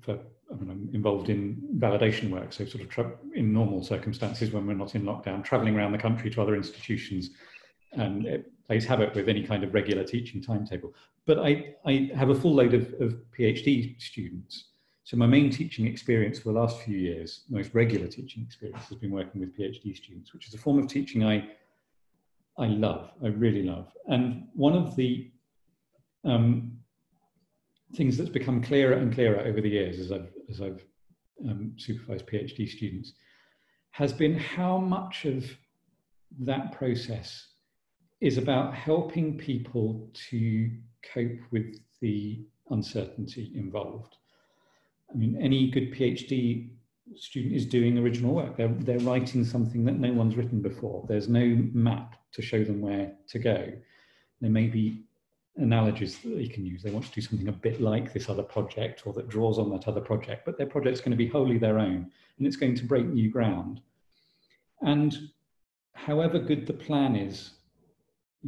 [0.00, 0.18] for
[0.52, 4.74] I mean, I'm involved in validation work, so sort of in normal circumstances when we're
[4.74, 7.30] not in lockdown, traveling around the country to other institutions,
[7.92, 10.94] and it plays havoc with any kind of regular teaching timetable.
[11.26, 14.68] But I, I have a full load of, of PhD students.
[15.04, 18.98] So my main teaching experience for the last few years, most regular teaching experience, has
[18.98, 21.48] been working with PhD students, which is a form of teaching I,
[22.56, 23.92] I love, I really love.
[24.06, 25.30] And one of the
[26.24, 26.78] um,
[27.94, 30.84] things that's become clearer and clearer over the years as I've, as I've
[31.48, 33.12] um, supervised PhD students
[33.90, 35.44] has been how much of
[36.40, 37.48] that process
[38.22, 40.70] is about helping people to
[41.12, 44.16] cope with the uncertainty involved.
[45.12, 46.70] I mean, any good PhD
[47.16, 48.56] student is doing original work.
[48.56, 51.04] They're, they're writing something that no one's written before.
[51.08, 53.72] There's no map to show them where to go.
[54.40, 55.02] There may be
[55.56, 56.80] analogies that they can use.
[56.80, 59.68] They want to do something a bit like this other project or that draws on
[59.70, 62.08] that other project, but their project's going to be wholly their own
[62.38, 63.80] and it's going to break new ground.
[64.80, 65.28] And
[65.94, 67.54] however good the plan is,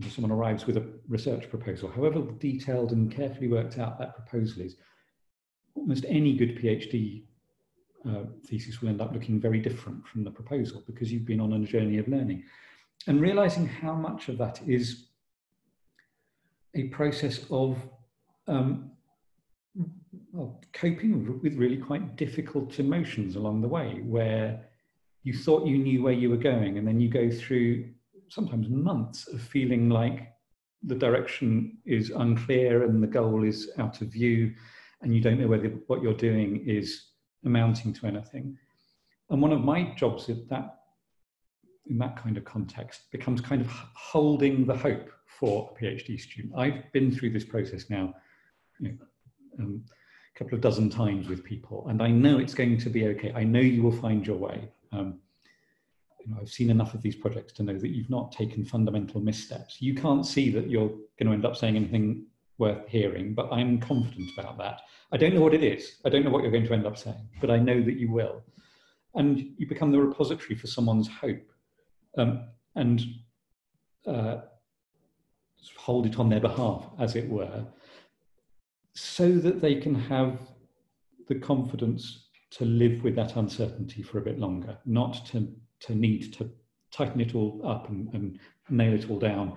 [0.09, 4.76] someone arrives with a research proposal, however detailed and carefully worked out that proposal is,
[5.74, 7.24] almost any good PhD
[8.09, 11.52] uh, thesis will end up looking very different from the proposal because you've been on
[11.52, 12.42] a journey of learning.
[13.07, 15.07] And realizing how much of that is
[16.74, 17.78] a process of
[18.46, 18.90] um,
[20.33, 24.68] well, coping with really quite difficult emotions along the way, where
[25.22, 27.88] you thought you knew where you were going, and then you go through
[28.34, 30.32] sometimes months of feeling like
[30.82, 34.52] the direction is unclear and the goal is out of view,
[35.02, 37.10] and you don't know whether what you're doing is
[37.44, 38.58] amounting to anything.
[39.30, 40.80] And one of my jobs at that
[41.86, 46.54] in that kind of context becomes kind of holding the hope for a PhD student.
[46.56, 48.14] I've been through this process now
[48.80, 48.94] you know,
[49.60, 49.84] um,
[50.34, 53.32] a couple of dozen times with people, and I know it's going to be okay.
[53.34, 54.68] I know you will find your way.
[54.92, 55.20] Um,
[56.24, 59.20] you know, I've seen enough of these projects to know that you've not taken fundamental
[59.20, 59.80] missteps.
[59.80, 62.26] You can't see that you're going to end up saying anything
[62.58, 64.80] worth hearing, but I'm confident about that.
[65.12, 65.96] I don't know what it is.
[66.04, 68.10] I don't know what you're going to end up saying, but I know that you
[68.10, 68.42] will.
[69.14, 71.50] And you become the repository for someone's hope.
[72.16, 73.02] Um, and
[74.06, 74.38] uh,
[75.76, 77.64] hold it on their behalf, as it were,
[78.94, 80.40] so that they can have
[81.28, 85.48] the confidence to live with that uncertainty for a bit longer, not to,
[85.86, 86.50] to need to
[86.90, 88.38] tighten it all up and, and
[88.70, 89.56] nail it all down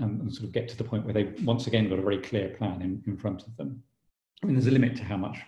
[0.00, 2.18] um, and sort of get to the point where they've once again got a very
[2.18, 3.82] clear plan in, in front of them.
[4.42, 5.38] I mean, there's a limit to how much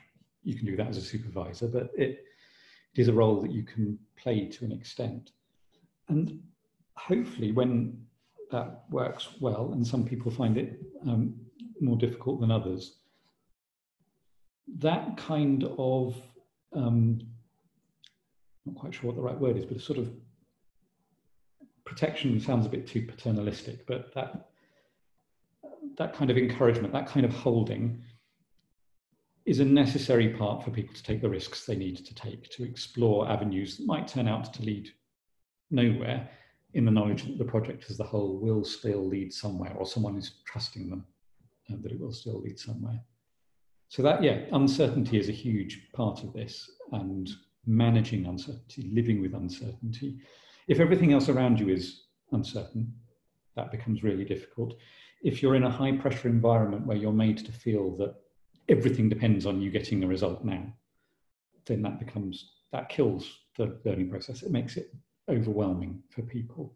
[0.42, 2.24] you can do that as a supervisor, but it,
[2.94, 5.30] it is a role that you can play to an extent.
[6.08, 6.40] And
[6.96, 8.04] hopefully when
[8.50, 11.34] that works well, and some people find it um,
[11.80, 12.96] more difficult than others.
[14.78, 16.16] That kind of,
[16.74, 17.20] um,
[18.66, 20.10] not quite sure what the right word is, but a sort of
[21.84, 24.46] protection sounds a bit too paternalistic, but that
[25.96, 28.02] that kind of encouragement, that kind of holding,
[29.44, 32.64] is a necessary part for people to take the risks they need to take to
[32.64, 34.88] explore avenues that might turn out to lead
[35.70, 36.28] nowhere
[36.74, 40.16] in the knowledge that the project as a whole will still lead somewhere, or someone
[40.16, 41.04] is trusting them
[41.70, 43.00] uh, that it will still lead somewhere.
[43.88, 47.28] So that, yeah, uncertainty is a huge part of this, and
[47.66, 50.18] managing uncertainty, living with uncertainty.
[50.68, 52.92] If everything else around you is uncertain,
[53.56, 54.74] that becomes really difficult.
[55.22, 58.14] if you're in a high pressure environment where you're made to feel that
[58.68, 60.64] everything depends on you getting the result now,
[61.66, 64.42] then that becomes, that kills the learning process.
[64.42, 64.94] It makes it
[65.28, 66.74] overwhelming for people.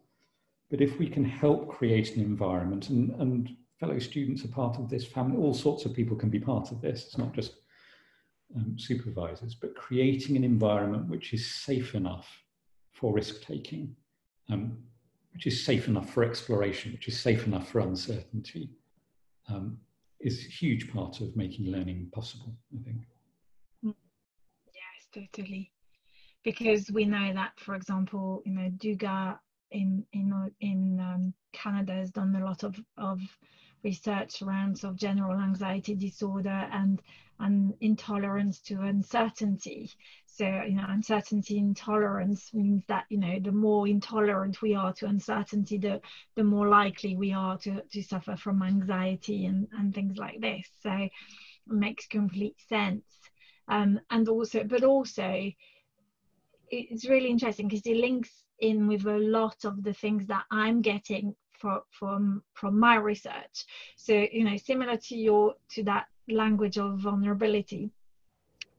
[0.69, 4.89] But if we can help create an environment, and, and fellow students are part of
[4.89, 7.53] this, family, all sorts of people can be part of this, it's not just
[8.55, 12.27] um, supervisors, but creating an environment which is safe enough
[12.91, 13.95] for risk taking,
[14.49, 14.77] um,
[15.33, 18.69] which is safe enough for exploration, which is safe enough for uncertainty,
[19.49, 19.77] um,
[20.19, 23.01] is a huge part of making learning possible, I think.
[23.83, 25.71] Yes, totally.
[26.43, 29.37] Because we know that, for example, you know, Dugas
[29.71, 33.19] in in in um, Canada has done a lot of of
[33.85, 37.01] research around sort of general anxiety disorder and
[37.39, 39.91] and intolerance to uncertainty.
[40.25, 45.05] So, you know, uncertainty intolerance means that, you know, the more intolerant we are to
[45.07, 45.99] uncertainty, the,
[46.35, 50.65] the more likely we are to, to suffer from anxiety and, and things like this.
[50.81, 51.11] So it
[51.67, 53.03] makes complete sense.
[53.67, 55.51] Um, and also, but also,
[56.69, 60.81] it's really interesting because it links in with a lot of the things that I'm
[60.81, 63.65] getting from from from my research.
[63.95, 67.91] So you know, similar to your to that language of vulnerability.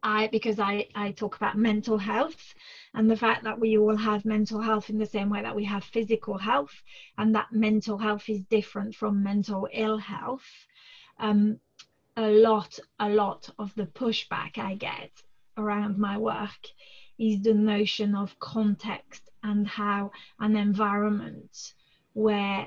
[0.03, 2.55] I because I, I talk about mental health
[2.95, 5.65] and the fact that we all have mental health in the same way that we
[5.65, 6.83] have physical health
[7.19, 10.47] and that mental health is different from mental ill health.
[11.19, 11.59] Um,
[12.17, 15.11] a lot, a lot of the pushback I get
[15.57, 16.63] around my work
[17.19, 21.75] is the notion of context and how an environment
[22.17, 22.67] where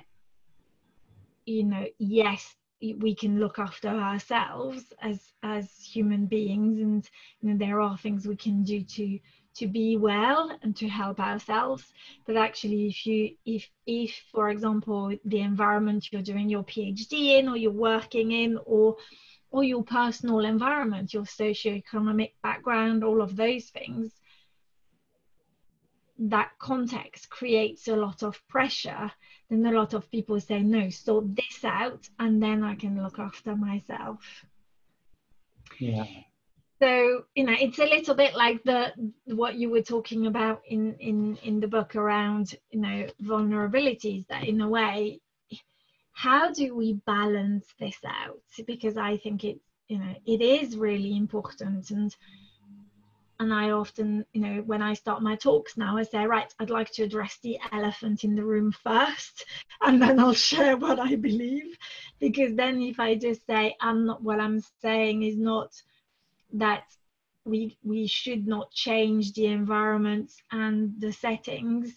[1.48, 7.10] you know yes we can look after ourselves as as human beings and
[7.42, 9.18] you know, there are things we can do to
[9.56, 11.84] to be well and to help ourselves.
[12.28, 17.50] But actually if you if if for example the environment you're doing your phd in
[17.50, 18.98] or you're working in or
[19.50, 24.14] or your personal environment your socio-economic background all of those things
[26.20, 29.12] that context creates a lot of pressure
[29.50, 30.90] then a lot of people say no.
[30.90, 34.20] Sort this out and then i can look after myself.
[35.80, 36.06] Yeah.
[36.82, 38.94] So you know it's a little bit like the
[39.26, 44.48] what you were talking about in in in the book around you know vulnerabilities that
[44.48, 45.20] in a way
[46.12, 48.42] how do we balance this out?
[48.68, 52.16] Because i think it you know it is really important and
[53.40, 56.70] and I often, you know, when I start my talks now, I say, right, I'd
[56.70, 59.46] like to address the elephant in the room first,
[59.82, 61.78] and then I'll share what I believe.
[62.20, 65.72] Because then if I just say, I'm not, what I'm saying is not
[66.54, 66.84] that
[67.46, 71.96] we we should not change the environments and the settings.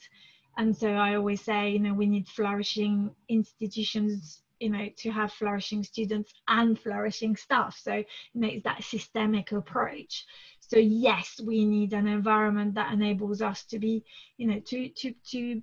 [0.57, 5.33] And so I always say, you know, we need flourishing institutions you know to have
[5.33, 8.05] flourishing students and flourishing staff so you
[8.40, 10.24] know it's that systemic approach
[10.62, 14.05] so yes we need an environment that enables us to be
[14.38, 15.62] you know to to to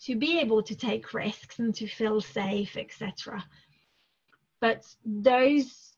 [0.00, 3.44] to be able to take risks and to feel safe etc
[4.60, 5.92] but those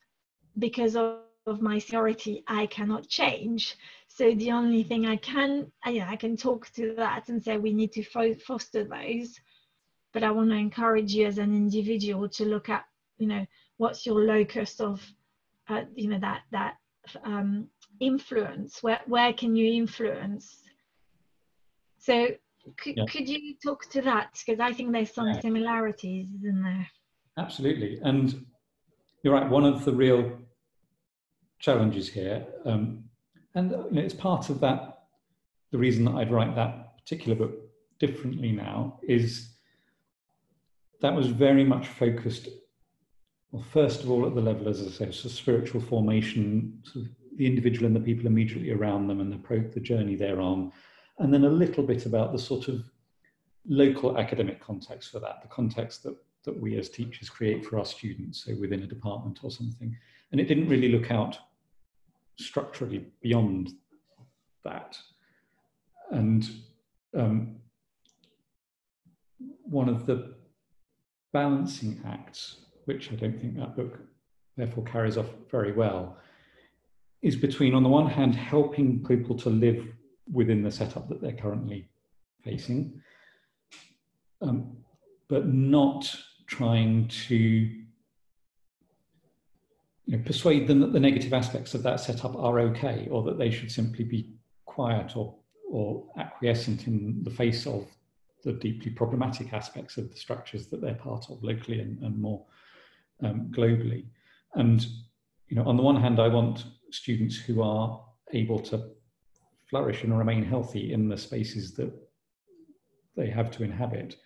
[0.58, 3.76] because of, of my seniority i cannot change.
[4.08, 7.72] So the only thing i can yeah i can talk to that and say we
[7.72, 9.38] need to fo- foster those.
[10.12, 12.84] But i want to encourage you as an individual to look at
[13.18, 15.00] you know what's your locus of
[15.68, 16.76] uh, you know that that
[17.24, 17.68] um,
[18.00, 18.82] influence?
[18.82, 20.62] Where where can you influence?
[21.98, 22.28] So
[22.76, 23.04] could, yeah.
[23.08, 24.40] could you talk to that?
[24.46, 25.40] Because i think there's some yeah.
[25.40, 26.86] similarities in there?
[27.38, 28.00] Absolutely.
[28.02, 28.46] And
[29.22, 30.38] you're right one of the real
[31.58, 33.04] challenges here um,
[33.54, 35.06] and you know, it's part of that
[35.72, 37.52] the reason that i'd write that particular book
[37.98, 39.56] differently now is
[41.00, 42.48] that was very much focused
[43.50, 47.10] well first of all at the level as i say so spiritual formation sort of
[47.38, 50.72] the individual and the people immediately around them and the, the journey they're on.
[51.18, 52.82] And then a little bit about the sort of
[53.66, 57.84] local academic context for that, the context that, that we as teachers create for our
[57.84, 59.96] students, so within a department or something.
[60.32, 61.38] And it didn't really look out
[62.38, 63.70] structurally beyond
[64.64, 64.98] that.
[66.10, 66.50] And
[67.16, 67.56] um,
[69.62, 70.34] one of the
[71.32, 74.00] balancing acts, which I don't think that book
[74.56, 76.16] therefore carries off very well,
[77.22, 79.86] is between, on the one hand, helping people to live
[80.32, 81.88] within the setup that they're currently
[82.44, 83.00] facing,
[84.40, 84.76] um,
[85.28, 86.14] but not
[86.46, 87.76] trying to you
[90.16, 93.50] know, persuade them that the negative aspects of that setup are okay or that they
[93.50, 94.32] should simply be
[94.64, 95.34] quiet or,
[95.70, 97.86] or acquiescent in the face of
[98.44, 102.44] the deeply problematic aspects of the structures that they're part of locally and, and more
[103.22, 104.06] um, globally.
[104.54, 104.86] And
[105.48, 108.90] you know, on the one hand, I want students who are able to
[109.68, 111.92] flourish and remain healthy in the spaces that
[113.16, 114.16] they have to inhabit.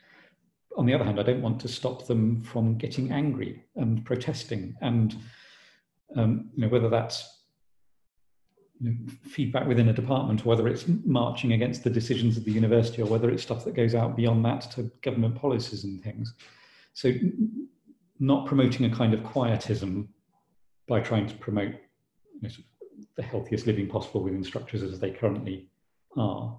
[0.77, 4.75] On the other hand, I don't want to stop them from getting angry and protesting,
[4.81, 5.17] and
[6.17, 7.43] um, you know, whether that's
[8.81, 12.53] you know, feedback within a department, or whether it's marching against the decisions of the
[12.53, 16.35] university, or whether it's stuff that goes out beyond that to government policies and things.
[16.95, 17.13] So,
[18.19, 20.09] not promoting a kind of quietism
[20.89, 21.75] by trying to promote
[22.49, 22.55] know,
[23.17, 25.69] the healthiest living possible within structures as they currently
[26.17, 26.57] are.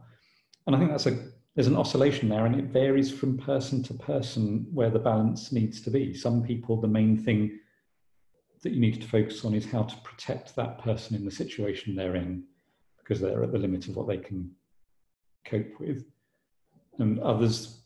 [0.68, 1.18] And I think that's a
[1.56, 5.82] there's an oscillation there, and it varies from person to person where the balance needs
[5.82, 6.14] to be.
[6.14, 7.60] Some people, the main thing
[8.64, 11.96] that you need to focus on is how to protect that person in the situation
[11.96, 12.44] they're in,
[12.98, 14.50] because they're at the limit of what they can
[15.46, 16.06] cope with.
[16.98, 17.84] And others,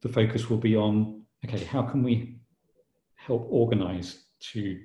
[0.00, 2.38] the focus will be on okay, how can we
[3.16, 4.80] help organize to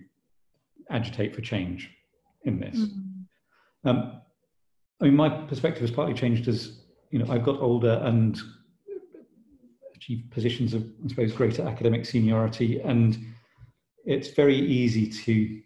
[0.89, 1.94] agitate for change
[2.45, 2.77] in this?
[2.77, 3.89] Mm-hmm.
[3.89, 4.21] Um,
[5.01, 6.79] I mean, my perspective has partly changed as
[7.11, 8.39] you know I've got older and
[9.95, 13.17] achieved positions of, I suppose, greater academic seniority, and
[14.05, 15.61] it's very easy to,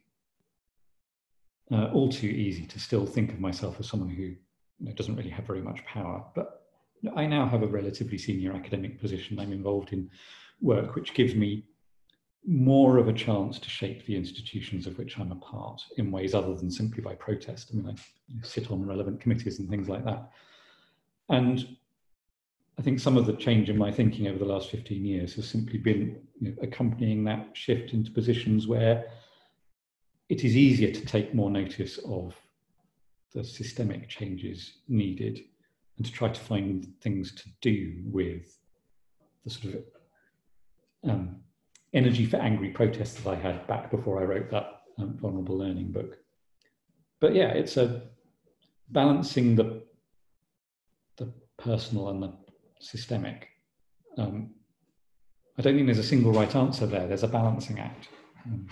[1.76, 4.38] uh, all too easy to still think of myself as someone who you
[4.80, 6.24] know, doesn't really have very much power.
[6.36, 6.62] But
[7.16, 9.40] I now have a relatively senior academic position.
[9.40, 10.10] I'm involved in
[10.62, 11.66] work which gives me
[12.46, 16.34] more of a chance to shape the institutions of which I'm a part in ways
[16.34, 17.72] other than simply by protest.
[17.72, 20.32] I mean, I sit on relevant committees and things like that.
[21.30, 21.78] And
[22.78, 25.48] I think some of the change in my thinking over the last 15 years has
[25.48, 29.06] simply been you know, accompanying that shift into positions where
[30.30, 32.34] it is easier to take more notice of
[33.34, 35.44] the systemic changes needed
[35.98, 38.58] and to try to find things to do with
[39.44, 39.84] the sort of
[41.04, 41.36] um,
[41.94, 45.92] energy for angry protests that I had back before I wrote that um, vulnerable learning
[45.92, 46.18] book.
[47.20, 48.04] But yeah, it's a
[48.90, 49.84] balancing the
[51.18, 52.34] the personal and the
[52.80, 53.48] systemic.
[54.18, 54.52] Um,
[55.58, 57.08] I don't think there's a single right answer there.
[57.08, 58.08] There's a balancing act.
[58.46, 58.68] Um,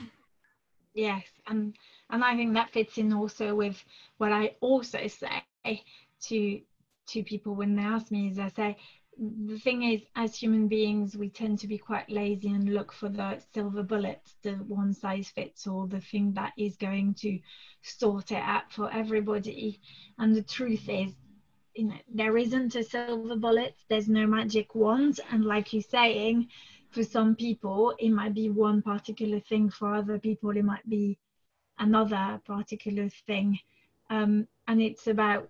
[0.94, 1.76] yes, and
[2.10, 3.84] and I think that fits in also with
[4.18, 5.84] what I also say
[6.24, 6.62] to
[7.08, 8.78] to people when they ask me is I say
[9.20, 13.10] the thing is, as human beings, we tend to be quite lazy and look for
[13.10, 17.40] the silver bullet, the one size fits all, the thing that is going to
[17.82, 19.80] sort it out for everybody.
[20.20, 21.14] And the truth is,
[21.74, 25.20] you know, there isn't a silver bullet, there's no magic wand.
[25.32, 26.48] And like you're saying,
[26.90, 31.18] for some people, it might be one particular thing, for other people, it might be
[31.80, 33.60] another particular thing.
[34.10, 35.50] Um, and it's about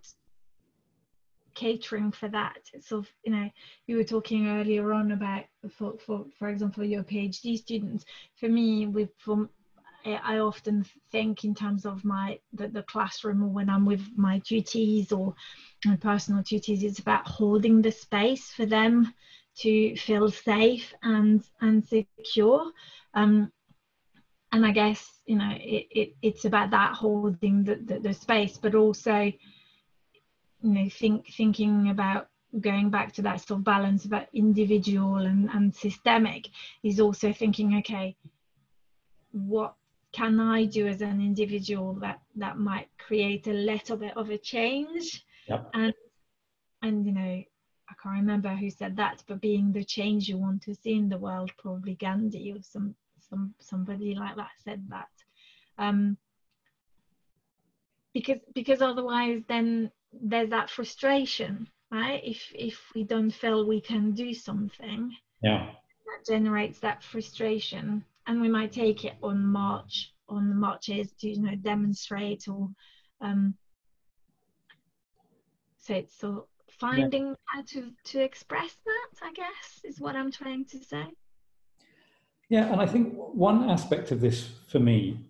[1.57, 3.49] catering for that so you know
[3.87, 8.05] you were talking earlier on about for for, for example your phd students
[8.39, 9.49] for me with from
[10.05, 14.37] I often think in terms of my the, the classroom or when I'm with my
[14.39, 15.33] duties or
[15.85, 19.11] my personal duties it's about holding the space for them
[19.57, 22.71] to feel safe and and secure.
[23.13, 23.51] Um,
[24.51, 28.57] and I guess you know it, it it's about that holding the, the, the space,
[28.57, 29.31] but also
[30.61, 32.29] you know think thinking about
[32.61, 36.47] going back to that sort of balance about individual and, and systemic
[36.83, 38.15] is also thinking okay
[39.31, 39.75] what
[40.11, 44.37] can i do as an individual that that might create a little bit of a
[44.37, 45.69] change yep.
[45.73, 45.93] and
[46.81, 47.21] and you know
[47.89, 51.09] i can't remember who said that but being the change you want to see in
[51.09, 52.95] the world probably gandhi or some
[53.29, 55.09] some somebody like that said that
[55.77, 56.17] um
[58.13, 62.21] because because otherwise then there's that frustration right?
[62.23, 65.67] If if we don't feel we can do something yeah.
[65.67, 68.03] that generates that frustration.
[68.25, 72.69] And we might take it on march on the marches to you know demonstrate or
[73.21, 73.53] um
[75.77, 77.33] so it's so finding yeah.
[77.45, 81.05] how to to express that i guess is what i'm trying to say.
[82.49, 85.25] Yeah and i think one aspect of this for me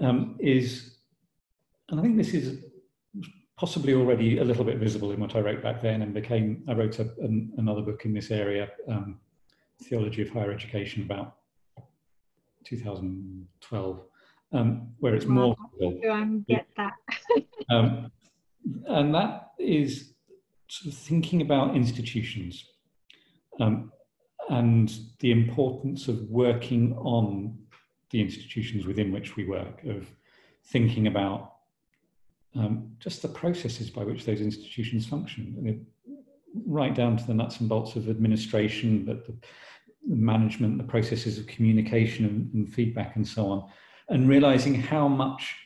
[0.00, 0.96] um, is
[1.90, 2.64] and i think this is
[3.56, 6.72] possibly already a little bit visible in what I wrote back then and became, I
[6.72, 9.20] wrote a, an, another book in this area, um,
[9.84, 11.36] Theology of Higher Education, about
[12.64, 14.00] 2012,
[14.52, 15.56] um, where it's more.
[15.78, 16.94] Go get that.
[17.70, 18.10] um,
[18.86, 20.14] and that is
[20.68, 22.64] sort of thinking about institutions
[23.60, 23.92] um,
[24.48, 27.56] and the importance of working on
[28.10, 30.08] the institutions within which we work, of
[30.66, 31.53] thinking about
[32.56, 35.86] um, just the processes by which those institutions function.
[36.66, 39.34] right down to the nuts and bolts of administration, but the,
[40.08, 43.68] the management, the processes of communication and, and feedback and so on,
[44.08, 45.56] and realizing how much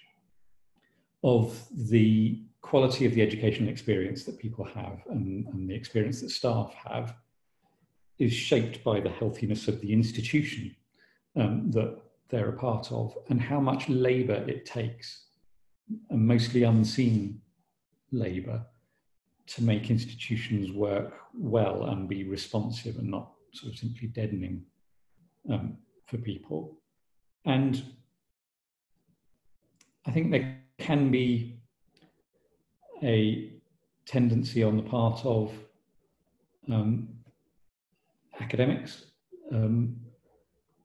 [1.22, 6.30] of the quality of the educational experience that people have and, and, the experience that
[6.30, 7.14] staff have
[8.18, 10.74] is shaped by the healthiness of the institution
[11.36, 15.27] um, that they're a part of and how much labour it takes,
[16.10, 17.40] and mostly unseen
[18.12, 18.64] labour,
[19.46, 24.62] to make institutions work well and be responsive and not sort of simply deadening
[25.50, 26.78] um, for people.
[27.44, 27.82] And
[30.06, 31.60] I think there can be
[33.02, 33.52] a
[34.06, 35.52] tendency on the part of
[36.70, 37.08] um,
[38.40, 39.04] academics
[39.52, 39.96] um,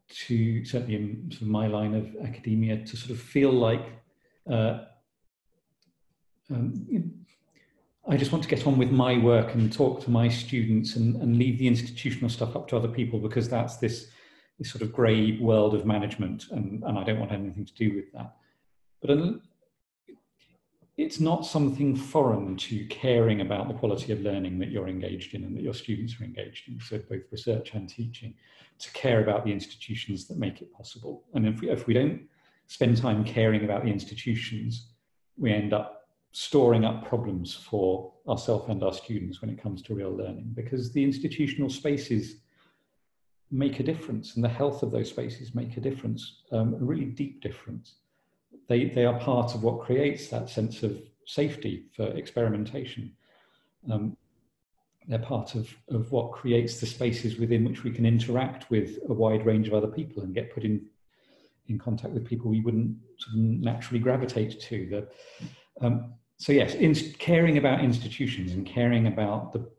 [0.09, 3.85] to certainly in sort of my line of academia to sort of feel like
[4.51, 4.85] uh,
[6.51, 7.23] um,
[8.07, 11.15] I just want to get on with my work and talk to my students and,
[11.21, 14.07] and leave the institutional stuff up to other people because that's this,
[14.59, 17.95] this sort of grey world of management and, and I don't want anything to do
[17.95, 18.35] with that.
[19.01, 19.39] But
[20.97, 25.43] it's not something foreign to caring about the quality of learning that you're engaged in
[25.43, 28.33] and that your students are engaged in, so both research and teaching,
[28.79, 31.23] to care about the institutions that make it possible.
[31.33, 32.23] And if we, if we don't
[32.67, 34.89] spend time caring about the institutions,
[35.37, 36.02] we end up
[36.33, 40.91] storing up problems for ourselves and our students when it comes to real learning because
[40.91, 42.37] the institutional spaces
[43.51, 47.05] make a difference and the health of those spaces make a difference, um, a really
[47.05, 47.97] deep difference.
[48.67, 53.13] They, they are part of what creates that sense of safety for experimentation.
[53.91, 54.17] Um,
[55.07, 59.13] they're part of, of what creates the spaces within which we can interact with a
[59.13, 60.83] wide range of other people and get put in,
[61.67, 64.87] in contact with people we wouldn't sort of naturally gravitate to.
[64.89, 69.69] The, um, so yes, in, caring about institutions and caring about the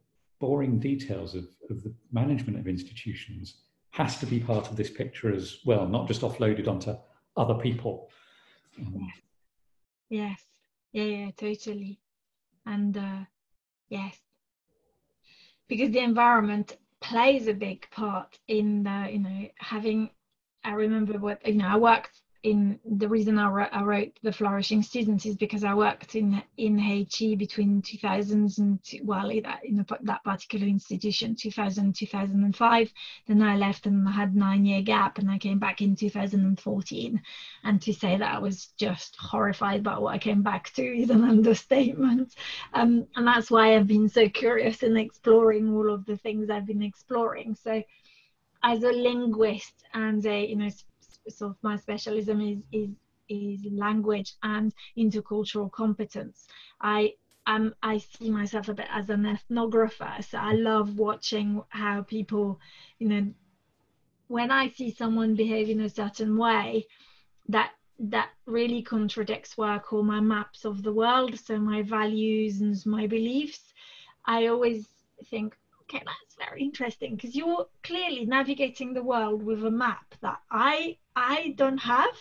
[0.40, 5.32] boring details of, of the management of institutions has to be part of this picture
[5.32, 6.94] as well, not just offloaded onto
[7.36, 8.10] other people.
[8.78, 9.12] Um,
[10.10, 10.40] yes,
[10.92, 12.00] yeah, yeah, totally.
[12.66, 13.24] And uh,
[13.88, 14.18] yes,
[15.68, 20.10] because the environment plays a big part in the, you know, having,
[20.64, 24.30] I remember what, you know, I worked in the reason I wrote, I wrote the
[24.30, 30.24] flourishing students is because I worked in in HE between 2000s and well in that
[30.24, 32.92] particular institution 2000 2005
[33.26, 37.22] then I left and had nine year gap and I came back in 2014
[37.64, 41.08] and to say that I was just horrified by what I came back to is
[41.08, 42.34] an understatement.
[42.74, 46.66] Um, and that's why I've been so curious in exploring all of the things I've
[46.66, 47.54] been exploring.
[47.54, 47.82] So
[48.62, 50.70] as a linguist and a you know
[51.40, 52.90] of my specialism is is
[53.28, 56.46] is language and intercultural competence.
[56.80, 57.12] I
[57.46, 62.58] um, I see myself a bit as an ethnographer, so I love watching how people,
[62.98, 63.34] you know,
[64.28, 66.86] when I see someone behave in a certain way,
[67.48, 72.60] that that really contradicts what I call my maps of the world, so my values
[72.60, 73.72] and my beliefs.
[74.26, 74.88] I always
[75.30, 75.54] think,
[75.88, 80.98] okay, that's very interesting because you're clearly navigating the world with a map that I
[81.16, 82.16] I don't have.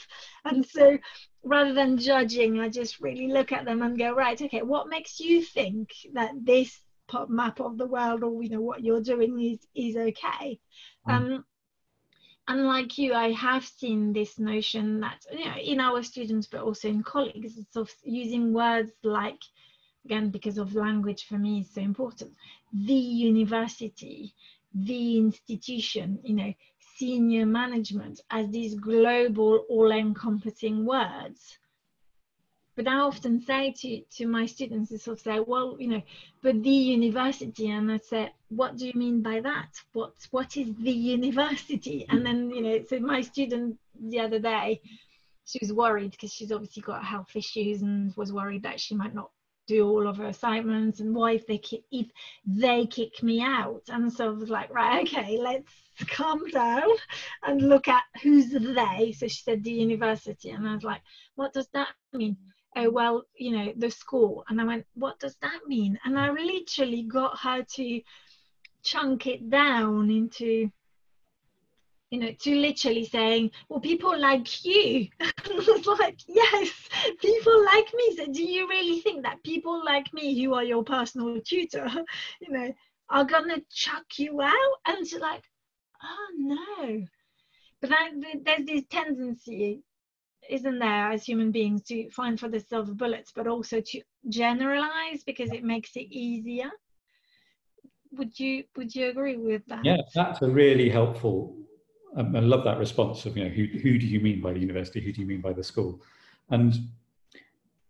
[0.46, 0.98] And so
[1.44, 5.20] rather than judging, I just really look at them and go, right, okay, what makes
[5.20, 6.80] you think that this
[7.28, 10.60] map of the world or you know what you're doing is is okay?
[11.08, 11.14] Mm.
[11.14, 11.46] Um,
[12.48, 16.62] and like you, I have seen this notion that you know in our students, but
[16.62, 19.40] also in colleagues, it's of using words like
[20.06, 22.32] again because of language for me is so important
[22.72, 24.34] the university
[24.74, 26.54] the institution you know
[26.98, 31.58] senior management as these global all-encompassing words
[32.76, 36.02] but I often say to, to my students, they sort of say, well, you know,
[36.42, 39.70] but the university, and I say, what do you mean by that?
[39.94, 42.06] What what is the university?
[42.10, 44.82] And then, you know, so my student the other day,
[45.46, 49.14] she was worried because she's obviously got health issues and was worried that she might
[49.14, 49.30] not
[49.68, 52.08] do all of her assignments and why if they kick, if
[52.46, 53.84] they kick me out.
[53.90, 55.72] And so I was like right okay let's
[56.08, 56.90] calm down
[57.44, 59.14] and look at who's they.
[59.18, 60.50] So she said the university.
[60.50, 61.02] And I was like
[61.36, 62.38] what does that mean?
[62.76, 64.44] Oh well you know the school.
[64.50, 66.00] And I went what does that mean?
[66.06, 68.02] And I literally got her to
[68.84, 70.70] chunk it down into
[72.14, 75.08] you know, to literally saying, well, people like you.
[75.20, 76.70] it's like, yes,
[77.20, 78.16] people like me.
[78.16, 81.90] So do you really think that people like me, who are your personal tutor,
[82.40, 82.72] you know,
[83.10, 84.76] are gonna chuck you out?
[84.86, 85.42] And she's like,
[86.04, 87.04] oh no.
[87.82, 87.90] But
[88.46, 89.82] there's this tendency,
[90.48, 95.24] isn't there, as human beings, to find for the silver bullets, but also to generalize
[95.26, 96.70] because it makes it easier.
[98.12, 99.84] would you would you agree with that?
[99.84, 101.58] Yeah, that's a really helpful.
[102.16, 104.60] Um, I love that response of you know who who do you mean by the
[104.60, 105.02] university?
[105.02, 106.02] Who do you mean by the school?
[106.50, 106.74] And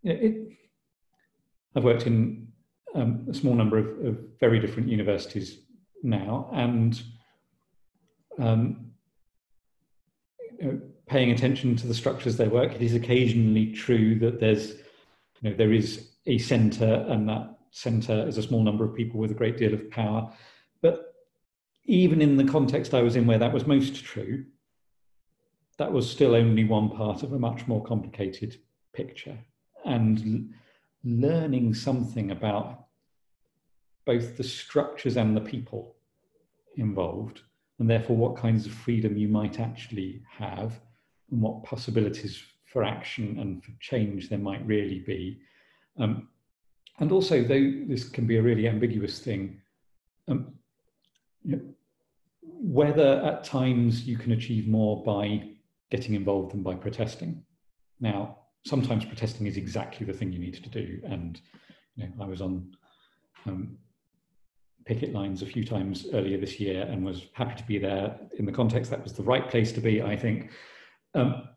[0.03, 0.53] it,
[1.75, 2.47] I've worked in
[2.95, 5.59] um, a small number of, of, very different universities
[6.03, 7.01] now, and
[8.39, 8.91] um,
[10.59, 12.73] you know, paying attention to the structures they work.
[12.73, 14.71] It is occasionally true that there's
[15.41, 19.19] you know there is a centre, and that centre is a small number of people
[19.19, 20.31] with a great deal of power.
[21.85, 24.45] Even in the context I was in, where that was most true,
[25.77, 28.57] that was still only one part of a much more complicated
[28.93, 29.37] picture.
[29.85, 30.53] And
[31.03, 32.85] learning something about
[34.05, 35.95] both the structures and the people
[36.77, 37.41] involved,
[37.79, 40.79] and therefore what kinds of freedom you might actually have,
[41.31, 45.39] and what possibilities for action and for change there might really be.
[45.97, 46.29] Um,
[46.99, 49.61] and also, though this can be a really ambiguous thing,
[50.27, 50.53] um,
[52.43, 55.49] whether at times you can achieve more by
[55.91, 57.43] getting involved than by protesting.
[57.99, 61.01] Now, sometimes protesting is exactly the thing you need to do.
[61.03, 61.39] And
[61.95, 62.75] you know, I was on
[63.45, 63.77] um,
[64.85, 68.45] picket lines a few times earlier this year and was happy to be there in
[68.45, 70.51] the context that was the right place to be, I think.
[71.15, 71.49] Um,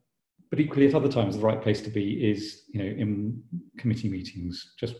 [0.51, 3.43] but equally at other times, the right place to be is, you know, in
[3.79, 4.97] committee meetings, just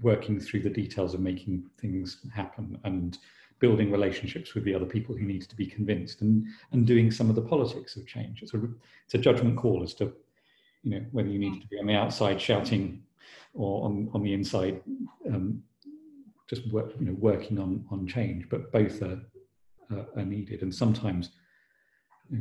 [0.00, 3.18] working through the details of making things happen and
[3.64, 7.30] building relationships with the other people who need to be convinced and, and doing some
[7.30, 8.42] of the politics of change.
[8.42, 8.60] It's a,
[9.06, 10.12] it's a judgment call as to
[10.82, 13.02] you know whether you need to be on the outside shouting
[13.54, 14.82] or on, on the inside
[15.32, 15.62] um,
[16.50, 19.20] just work, you know working on on change but both are,
[19.94, 21.30] uh, are needed and sometimes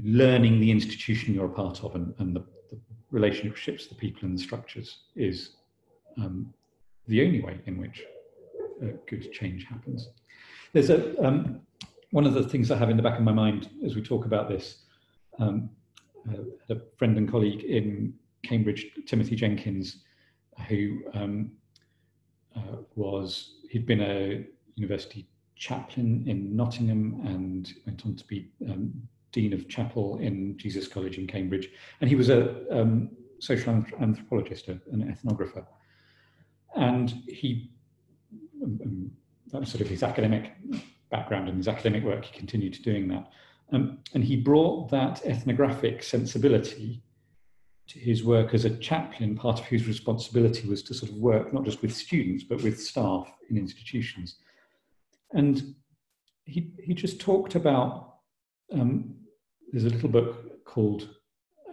[0.03, 2.77] learning the institution you're a part of and, and the, the
[3.11, 5.37] relationships the people and the structures is
[6.17, 6.53] um,
[7.07, 8.03] the only way in which
[8.83, 10.09] uh, good change happens
[10.73, 11.61] there's a um,
[12.11, 14.25] one of the things i have in the back of my mind as we talk
[14.25, 14.83] about this
[15.39, 15.69] um,
[16.29, 18.13] uh, a friend and colleague in
[18.43, 20.03] Cambridge, Timothy Jenkins,
[20.67, 21.51] who um,
[22.55, 24.45] uh, was, he'd been a
[24.75, 28.93] university chaplain in Nottingham and went on to be um,
[29.31, 31.69] Dean of Chapel in Jesus College in Cambridge.
[32.01, 33.09] And he was a um,
[33.39, 35.65] social anthropologist, an ethnographer.
[36.75, 37.71] And he,
[38.63, 39.02] um,
[39.53, 40.51] that sort of his academic
[41.11, 43.31] background and his academic work, he continued doing that.
[43.71, 47.01] Um, and he brought that ethnographic sensibility
[47.87, 51.53] to his work as a chaplain, part of whose responsibility was to sort of work
[51.53, 54.37] not just with students, but with staff in institutions.
[55.33, 55.75] And
[56.45, 58.15] he, he just talked about,
[58.71, 59.15] um,
[59.71, 61.09] there's a little book called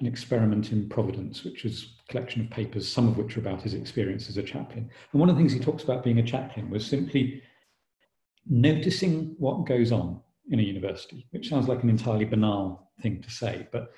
[0.00, 3.62] An Experiment in Providence, which is a collection of papers, some of which are about
[3.62, 4.90] his experience as a chaplain.
[5.12, 7.42] And one of the things he talks about being a chaplain was simply
[8.50, 10.20] noticing what goes on
[10.50, 13.92] in a university, which sounds like an entirely banal thing to say, but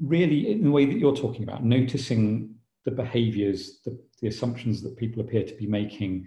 [0.00, 4.96] really in the way that you're talking about, noticing the behaviors, the, the assumptions that
[4.96, 6.26] people appear to be making,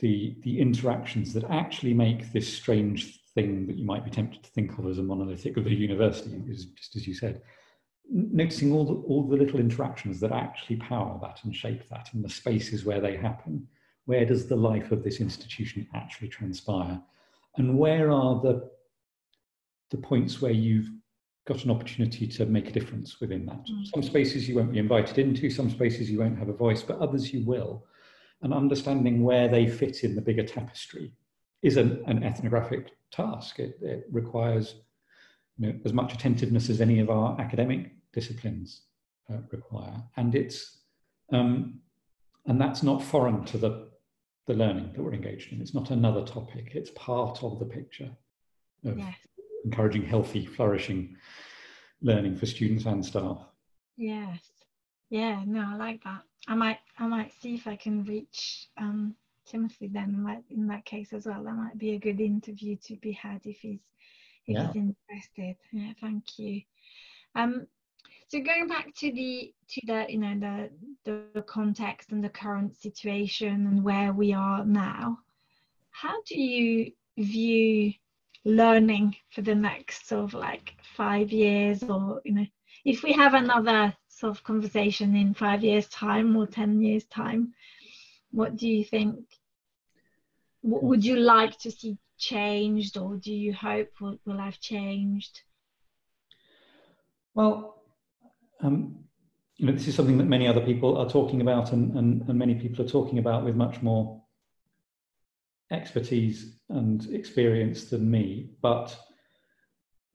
[0.00, 4.50] the, the interactions that actually make this strange thing that you might be tempted to
[4.50, 7.42] think of as a monolithic of a university, is just as you said,
[8.10, 12.24] noticing all the, all the little interactions that actually power that and shape that and
[12.24, 13.68] the spaces where they happen.
[14.08, 16.98] Where does the life of this institution actually transpire?
[17.58, 18.70] And where are the,
[19.90, 20.88] the points where you've
[21.46, 23.66] got an opportunity to make a difference within that.
[23.66, 23.86] Mm.
[23.92, 26.98] Some spaces you won't be invited into, some spaces you won't have a voice, but
[27.00, 27.84] others you will.
[28.40, 31.12] And understanding where they fit in the bigger tapestry
[31.60, 33.58] is an, an ethnographic task.
[33.58, 34.76] It, it requires
[35.58, 38.84] you know, as much attentiveness as any of our academic disciplines
[39.30, 40.02] uh, require.
[40.16, 40.78] And it's
[41.30, 41.80] um,
[42.46, 43.87] and that's not foreign to the,
[44.48, 45.60] the learning that we're engaged in.
[45.60, 46.72] It's not another topic.
[46.74, 48.10] It's part of the picture
[48.84, 49.14] of yes
[49.64, 51.16] encouraging healthy, flourishing
[52.00, 53.38] learning for students and staff.
[53.96, 54.40] Yes.
[55.10, 56.22] Yeah, no, I like that.
[56.46, 59.14] I might I might see if I can reach um,
[59.46, 61.42] Timothy then in that case as well.
[61.44, 63.80] That might be a good interview to be had if he's
[64.46, 64.66] if yeah.
[64.66, 65.56] he's interested.
[65.72, 66.62] Yeah, thank you.
[67.34, 67.66] Um
[68.28, 70.70] so going back to the to the you know the
[71.34, 75.18] the context and the current situation and where we are now,
[75.90, 77.92] how do you view
[78.44, 82.46] learning for the next sort of like five years or you know
[82.84, 87.52] if we have another sort of conversation in five years time or 10 years time
[88.30, 89.18] what do you think
[90.60, 95.42] what would you like to see changed or do you hope will, will have changed?
[97.34, 97.77] Well
[98.60, 98.98] um,
[99.56, 102.38] you know this is something that many other people are talking about and, and, and
[102.38, 104.22] many people are talking about with much more
[105.70, 108.96] expertise and experience than me, but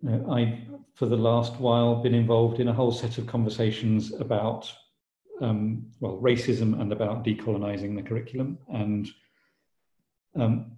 [0.02, 4.14] you know, I, for the last while, been involved in a whole set of conversations
[4.14, 4.72] about,
[5.42, 8.58] um, well, racism and about decolonizing the curriculum.
[8.68, 9.10] And
[10.36, 10.74] um,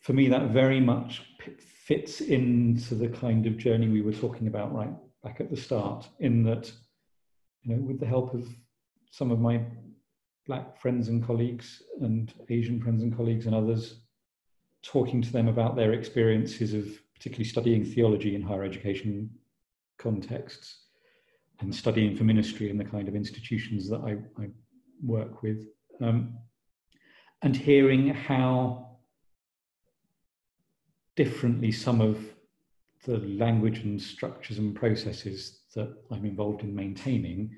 [0.00, 1.22] for me, that very much
[1.58, 6.08] fits into the kind of journey we were talking about right back at the start,
[6.18, 6.70] in that,
[7.62, 8.46] you know, with the help of
[9.10, 9.60] some of my
[10.46, 14.00] black friends and colleagues and Asian friends and colleagues and others,
[14.82, 19.30] talking to them about their experiences of particularly studying theology in higher education
[19.98, 20.80] contexts
[21.60, 24.48] and studying for ministry in the kind of institutions that I, I
[25.04, 25.68] work with.
[26.00, 26.34] Um,
[27.42, 28.96] and hearing how
[31.14, 32.31] differently some of
[33.04, 37.50] the language and structures and processes that I'm involved in maintaining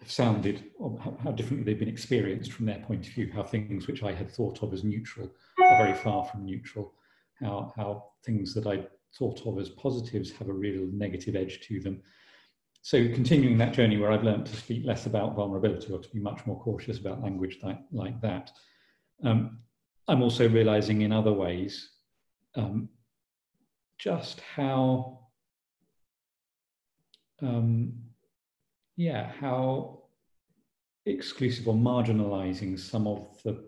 [0.00, 3.86] have sounded, or how differently they've been experienced from their point of view, how things
[3.86, 5.30] which I had thought of as neutral
[5.62, 6.92] are very far from neutral,
[7.40, 8.86] how, how things that I
[9.18, 12.02] thought of as positives have a real negative edge to them.
[12.82, 16.20] So continuing that journey where I've learned to speak less about vulnerability or to be
[16.20, 18.50] much more cautious about language like, like that.
[19.22, 19.60] Um,
[20.08, 21.90] I'm also realizing in other ways
[22.56, 22.88] um,
[23.98, 25.20] just how
[27.42, 27.92] um,
[28.96, 30.02] yeah, how
[31.06, 33.64] exclusive or marginalizing some of the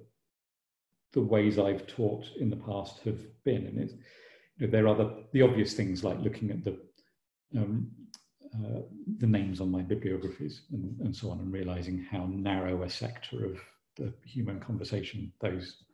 [1.13, 3.67] the ways I've taught in the past have been.
[3.67, 3.91] And
[4.59, 6.79] you know, there are the, the obvious things like looking at the
[7.57, 7.91] um,
[8.55, 8.81] uh,
[9.19, 13.45] the names on my bibliographies and, and so on, and realizing how narrow a sector
[13.45, 13.59] of
[13.97, 15.85] the human conversation those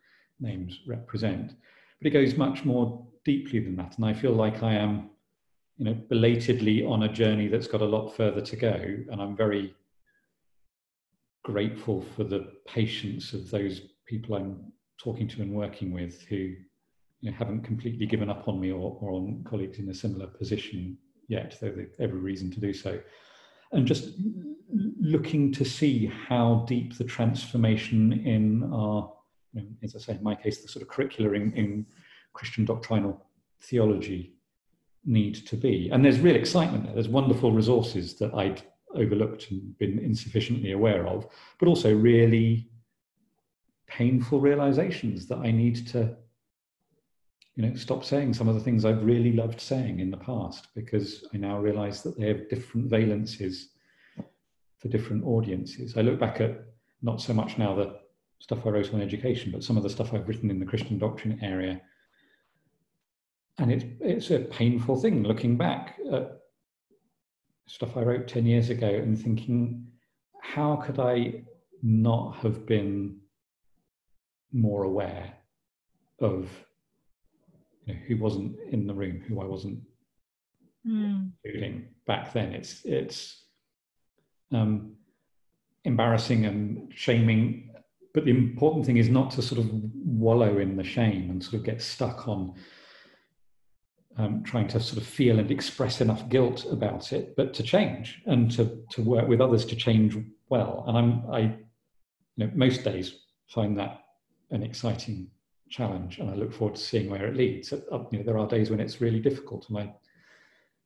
[0.40, 1.54] names represent.
[2.02, 5.10] But it goes much more deeply than that, and I feel like I am
[5.76, 8.74] you know, belatedly on a journey that's got a lot further to go.
[9.10, 9.74] And I'm very
[11.44, 17.30] grateful for the patience of those people I'm talking to and working with who you
[17.30, 20.98] know, haven't completely given up on me or, or on colleagues in a similar position
[21.28, 23.00] yet, though they've every reason to do so.
[23.72, 24.10] And just
[25.00, 29.12] looking to see how deep the transformation in our,
[29.60, 31.86] know, as I say, in my case, the sort of curricula in, in
[32.32, 33.26] Christian doctrinal
[33.60, 34.34] theology
[35.04, 35.90] need to be.
[35.90, 36.94] And there's real excitement there.
[36.94, 38.62] There's wonderful resources that I'd
[38.94, 41.26] overlooked and been insufficiently aware of,
[41.58, 42.68] but also really
[43.86, 46.16] painful realizations that I need to,
[47.56, 50.68] you know, stop saying some of the things I've really loved saying in the past
[50.74, 53.64] because I now realize that they have different valences
[54.78, 55.96] for different audiences.
[55.96, 56.64] I look back at
[57.02, 58.01] not so much now the
[58.42, 60.98] stuff I wrote on education, but some of the stuff I've written in the Christian
[60.98, 61.80] doctrine area
[63.58, 66.40] and it's it's a painful thing looking back at
[67.66, 69.86] stuff I wrote 10 years ago and thinking,
[70.40, 71.44] how could I
[71.82, 73.18] not have been
[74.52, 75.32] more aware
[76.20, 76.50] of
[77.86, 79.80] you know, who wasn't in the room, who I wasn't
[80.86, 81.30] mm.
[81.42, 82.52] feeling back then?
[82.52, 83.44] It's it's
[84.50, 84.96] um,
[85.84, 87.70] embarrassing and shaming,
[88.14, 89.70] but the important thing is not to sort of
[90.04, 92.54] wallow in the shame and sort of get stuck on
[94.18, 98.22] um, trying to sort of feel and express enough guilt about it, but to change
[98.26, 100.16] and to to work with others to change
[100.48, 100.84] well.
[100.86, 104.04] And I'm I, you know, most days find that
[104.50, 105.28] an exciting
[105.70, 107.72] challenge, and I look forward to seeing where it leads.
[107.72, 107.78] Uh,
[108.10, 109.94] you know, there are days when it's really difficult, and I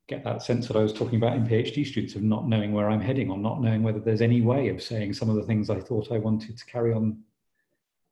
[0.09, 2.89] get that sense that I was talking about in PhD students of not knowing where
[2.89, 5.69] I'm heading, or not knowing whether there's any way of saying some of the things
[5.69, 7.19] I thought I wanted to carry on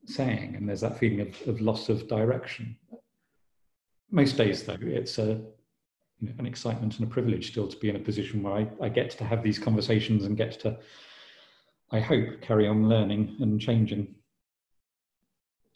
[0.07, 2.77] saying, and there's that feeling of, of loss of direction.
[4.11, 5.41] Most days, though, it's a,
[6.21, 8.69] you know, an excitement and a privilege still to be in a position where I,
[8.83, 10.79] I get to have these conversations and get to,
[11.91, 14.15] I hope, carry on learning and changing.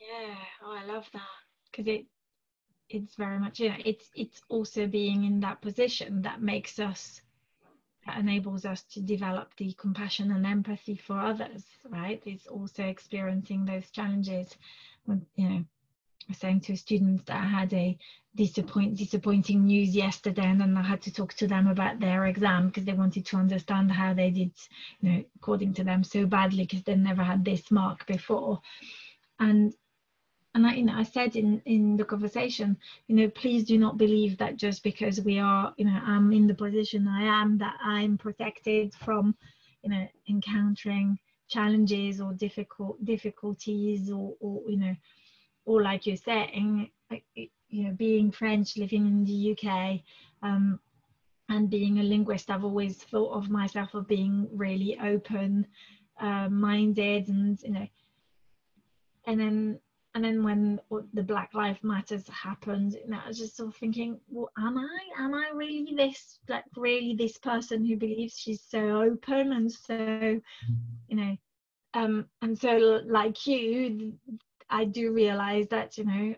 [0.00, 1.22] Yeah, oh, I love that.
[1.70, 2.06] Because it
[2.90, 7.20] it's very much you know it's it's also being in that position that makes us
[8.06, 12.22] that enables us to develop the compassion and empathy for others right?
[12.24, 14.56] It's also experiencing those challenges
[15.04, 17.96] when you know I was saying to students that I had a
[18.34, 22.68] disappoint disappointing news yesterday and then I had to talk to them about their exam
[22.68, 24.52] because they wanted to understand how they did
[25.00, 28.60] you know according to them so badly because they never had this mark before.
[29.40, 29.74] And
[30.58, 33.96] and I, you know, I said in in the conversation, you know, please do not
[33.96, 37.76] believe that just because we are, you know, I'm in the position I am, that
[37.80, 39.36] I'm protected from,
[39.84, 41.16] you know, encountering
[41.48, 44.96] challenges or difficult difficulties or, or you know,
[45.64, 46.90] or like you're saying,
[47.68, 50.00] you know, being French, living in the UK,
[50.42, 50.80] um,
[51.50, 55.68] and being a linguist, I've always thought of myself as being really open
[56.20, 57.86] uh, minded and you know
[59.28, 59.78] and then
[60.18, 60.80] and then when
[61.14, 64.98] the Black Lives Matters happened, know, I was just sort of thinking, well, am I,
[65.16, 70.40] am I really this, like, really this person who believes she's so open and so,
[71.06, 71.36] you know,
[71.94, 74.14] um, and so like you,
[74.68, 76.34] I do realize that, you know,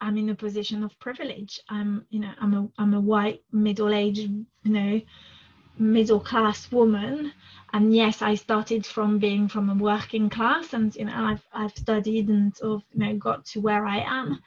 [0.00, 1.58] I'm in a position of privilege.
[1.68, 4.30] I'm, you know, I'm a, I'm a white middle-aged,
[4.62, 5.00] you know,
[5.78, 7.32] middle class woman
[7.72, 11.76] and yes i started from being from a working class and you know i've i've
[11.76, 14.40] studied and sort of you know got to where i am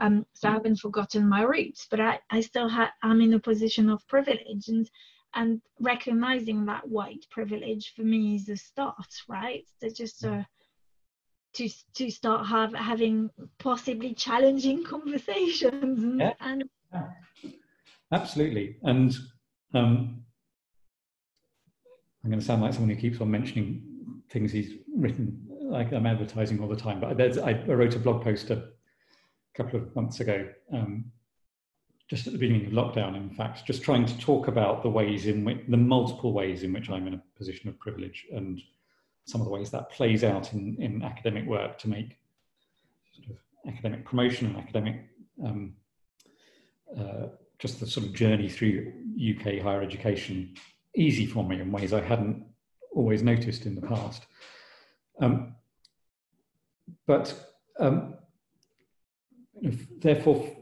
[0.00, 3.40] um so i haven't forgotten my roots but i i still ha- i'm in a
[3.40, 4.90] position of privilege and
[5.34, 10.46] and recognizing that white privilege for me is a start right it's just a
[11.52, 16.32] to to start have having possibly challenging conversations and, yeah.
[16.40, 17.08] and yeah.
[18.12, 19.16] absolutely and
[19.74, 20.22] um
[22.22, 23.82] I'm going to sound like someone who keeps on mentioning
[24.30, 27.00] things he's written, like I'm advertising all the time.
[27.00, 28.64] But I, I wrote a blog post a
[29.54, 31.06] couple of months ago, um,
[32.08, 35.26] just at the beginning of lockdown, in fact, just trying to talk about the ways
[35.26, 38.60] in which, the multiple ways in which I'm in a position of privilege and
[39.24, 42.18] some of the ways that plays out in, in academic work to make
[43.12, 43.36] sort of
[43.72, 45.06] academic promotion and academic
[45.44, 45.74] um,
[46.98, 47.26] uh,
[47.58, 50.54] just the sort of journey through UK higher education
[50.96, 52.44] easy for me in ways I hadn't
[52.92, 54.26] always noticed in the past.
[55.20, 55.54] Um,
[57.06, 57.34] but
[57.78, 58.14] um,
[59.98, 60.56] therefore,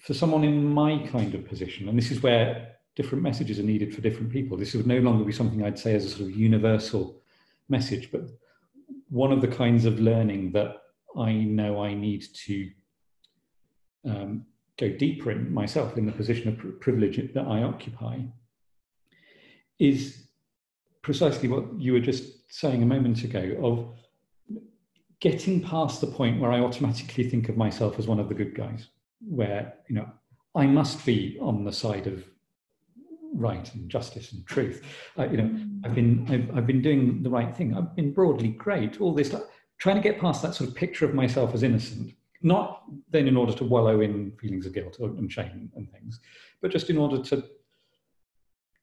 [0.00, 3.94] for someone in my kind of position, and this is where different messages are needed
[3.94, 6.36] for different people, this would no longer be something I'd say as a sort of
[6.36, 7.20] universal
[7.68, 8.22] message, but
[9.08, 10.76] one of the kinds of learning that
[11.16, 12.70] I know I need to
[14.08, 14.46] um,
[14.78, 18.20] go deeper in myself in the position of privilege that I occupy
[19.80, 20.26] is
[21.02, 24.58] precisely what you were just saying a moment ago of
[25.20, 28.54] getting past the point where I automatically think of myself as one of the good
[28.54, 28.88] guys,
[29.20, 30.08] where, you know,
[30.54, 32.24] I must be on the side of
[33.34, 34.84] right and justice and truth.
[35.18, 35.80] Uh, you know, mm.
[35.84, 37.76] I've been I've, I've, been doing the right thing.
[37.76, 39.00] I've been broadly great.
[39.00, 39.34] All this,
[39.78, 42.12] trying to get past that sort of picture of myself as innocent,
[42.42, 46.18] not then in order to wallow in feelings of guilt and shame and things,
[46.60, 47.44] but just in order to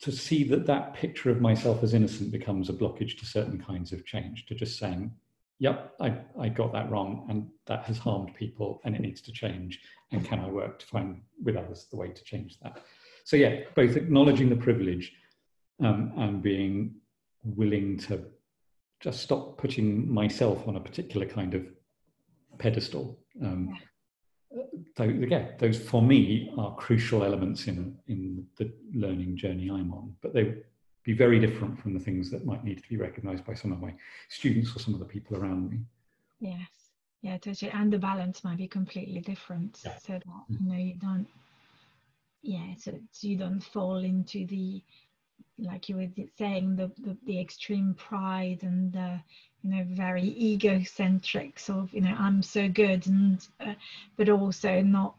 [0.02, 3.92] to see that that picture of myself as innocent becomes a blockage to certain kinds
[3.92, 5.12] of change, to just saying,
[5.60, 9.32] yep, I, I got that wrong and that has harmed people and it needs to
[9.32, 9.82] change.
[10.12, 12.84] And can I work to find with others the way to change that?
[13.24, 15.14] So, yeah, both acknowledging the privilege
[15.84, 16.96] um, and being
[17.44, 18.24] willing to
[19.00, 21.66] just stop putting myself on a particular kind of
[22.58, 23.20] pedestal.
[23.44, 23.78] Um,
[24.96, 30.16] so again, those for me are crucial elements in in the learning journey I'm on,
[30.22, 30.56] but they
[31.04, 33.82] be very different from the things that might need to be recognised by some of
[33.82, 33.94] my
[34.28, 35.80] students or some of the people around me.
[36.40, 36.70] Yes,
[37.22, 37.72] yeah, totally.
[37.72, 39.98] And the balance might be completely different, yeah.
[39.98, 40.60] so that mm.
[40.60, 41.28] you know you don't,
[42.42, 44.84] yeah, so, so you don't fall into the
[45.60, 46.08] like you were
[46.38, 49.20] saying the, the, the extreme pride and the
[49.64, 53.74] you know very egocentric sort of you know i'm so good and uh,
[54.18, 55.16] but also not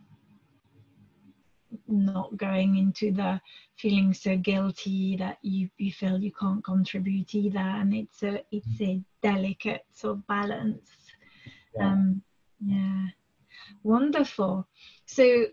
[1.86, 3.40] not going into the
[3.76, 8.80] feeling so guilty that you you feel you can't contribute either and it's a it's
[8.80, 10.90] a delicate sort of balance.
[11.76, 11.92] Yeah.
[11.92, 12.22] um
[12.64, 13.06] yeah.
[13.82, 14.66] Wonderful.
[15.06, 15.46] So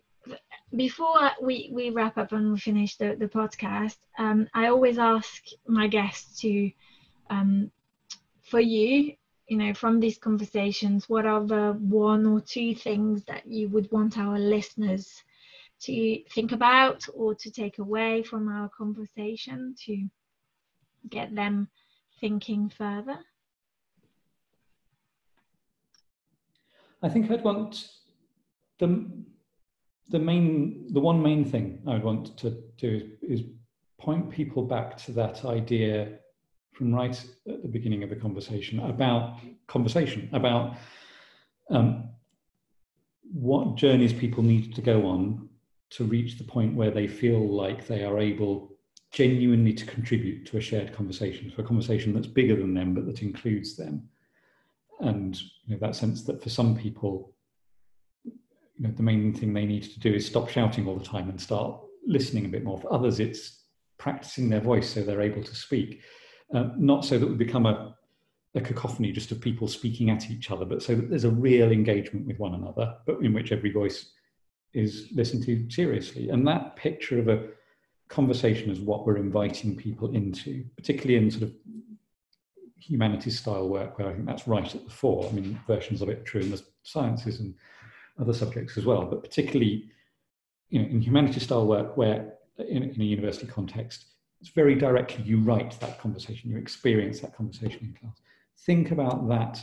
[0.76, 5.44] before we, we wrap up and we finish the, the podcast, um, I always ask
[5.68, 6.72] my guests to,
[7.30, 7.72] um,
[8.44, 9.14] for you,
[9.48, 13.92] you know, from these conversations, what are the one or two things that you would
[13.92, 15.24] want our listeners
[15.82, 20.08] to think about or to take away from our conversation to
[21.10, 21.68] get them
[22.20, 23.18] thinking further?
[27.04, 27.88] I think I'd want
[28.80, 29.08] the
[30.10, 33.46] the main, the one main thing I would want to do is, is
[34.00, 36.20] point people back to that idea
[36.74, 40.76] from right at the beginning of the conversation about conversation, about
[41.70, 42.10] um,
[43.34, 45.50] what journeys people need to go on
[45.92, 48.76] to reach the point where they feel like they are able
[49.12, 53.06] genuinely to contribute to a shared conversation, to a conversation that's bigger than them but
[53.06, 54.08] that includes them.
[55.00, 57.35] And you know, that sense that for some people,
[58.78, 61.30] you know, the main thing they need to do is stop shouting all the time
[61.30, 62.80] and start listening a bit more.
[62.80, 63.64] For others, it's
[63.98, 66.02] practicing their voice so they're able to speak,
[66.54, 67.96] uh, not so that we become a,
[68.54, 71.72] a cacophony just of people speaking at each other, but so that there's a real
[71.72, 74.12] engagement with one another, but in which every voice
[74.74, 76.30] is listened to seriously.
[76.30, 77.48] And that picture of a
[78.10, 81.54] conversation is what we're inviting people into, particularly in sort of
[82.78, 85.28] humanities style work where I think that's right at the fore.
[85.28, 87.56] I mean, versions of it are true in the sciences and
[88.20, 89.90] other subjects as well, but particularly
[90.70, 94.06] you know, in humanities style work where in, in, a university context,
[94.42, 98.22] it's very directly you write that conversation, you experience that conversation in class.
[98.66, 99.62] Think about that,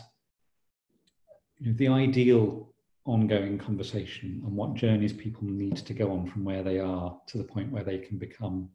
[1.59, 2.73] you know, the ideal
[3.05, 7.39] ongoing conversation and what journeys people need to go on from where they are to
[7.39, 8.69] the point where they can become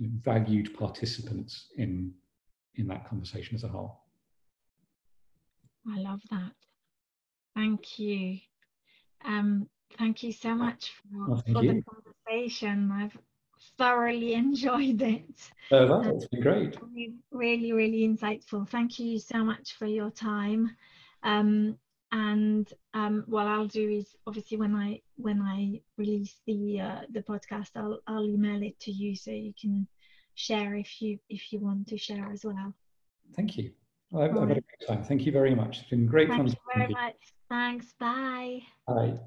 [0.00, 2.12] valued participants in
[2.76, 4.04] in that conversation as a whole.
[5.90, 6.52] I love that.
[7.54, 8.38] Thank you.
[9.24, 12.90] Um, thank you so much for, well, for the conversation.
[12.92, 13.16] I've
[13.76, 15.50] thoroughly enjoyed it.
[15.70, 16.76] Oh, that's been great.
[17.30, 18.68] Really, really insightful.
[18.68, 20.76] Thank you so much for your time.
[21.22, 21.78] Um,
[22.10, 27.20] and um, what I'll do is obviously when I when I release the uh, the
[27.20, 29.86] podcast, I'll I'll email it to you so you can
[30.34, 32.72] share if you if you want to share as well.
[33.34, 33.72] Thank you.
[34.16, 35.04] I've, I've had a great time.
[35.04, 35.80] Thank you very much.
[35.80, 36.46] It's been great Thank fun.
[36.46, 37.16] Thank you very much.
[37.48, 37.94] Thanks.
[37.98, 38.60] Bye.
[38.86, 39.18] Bye.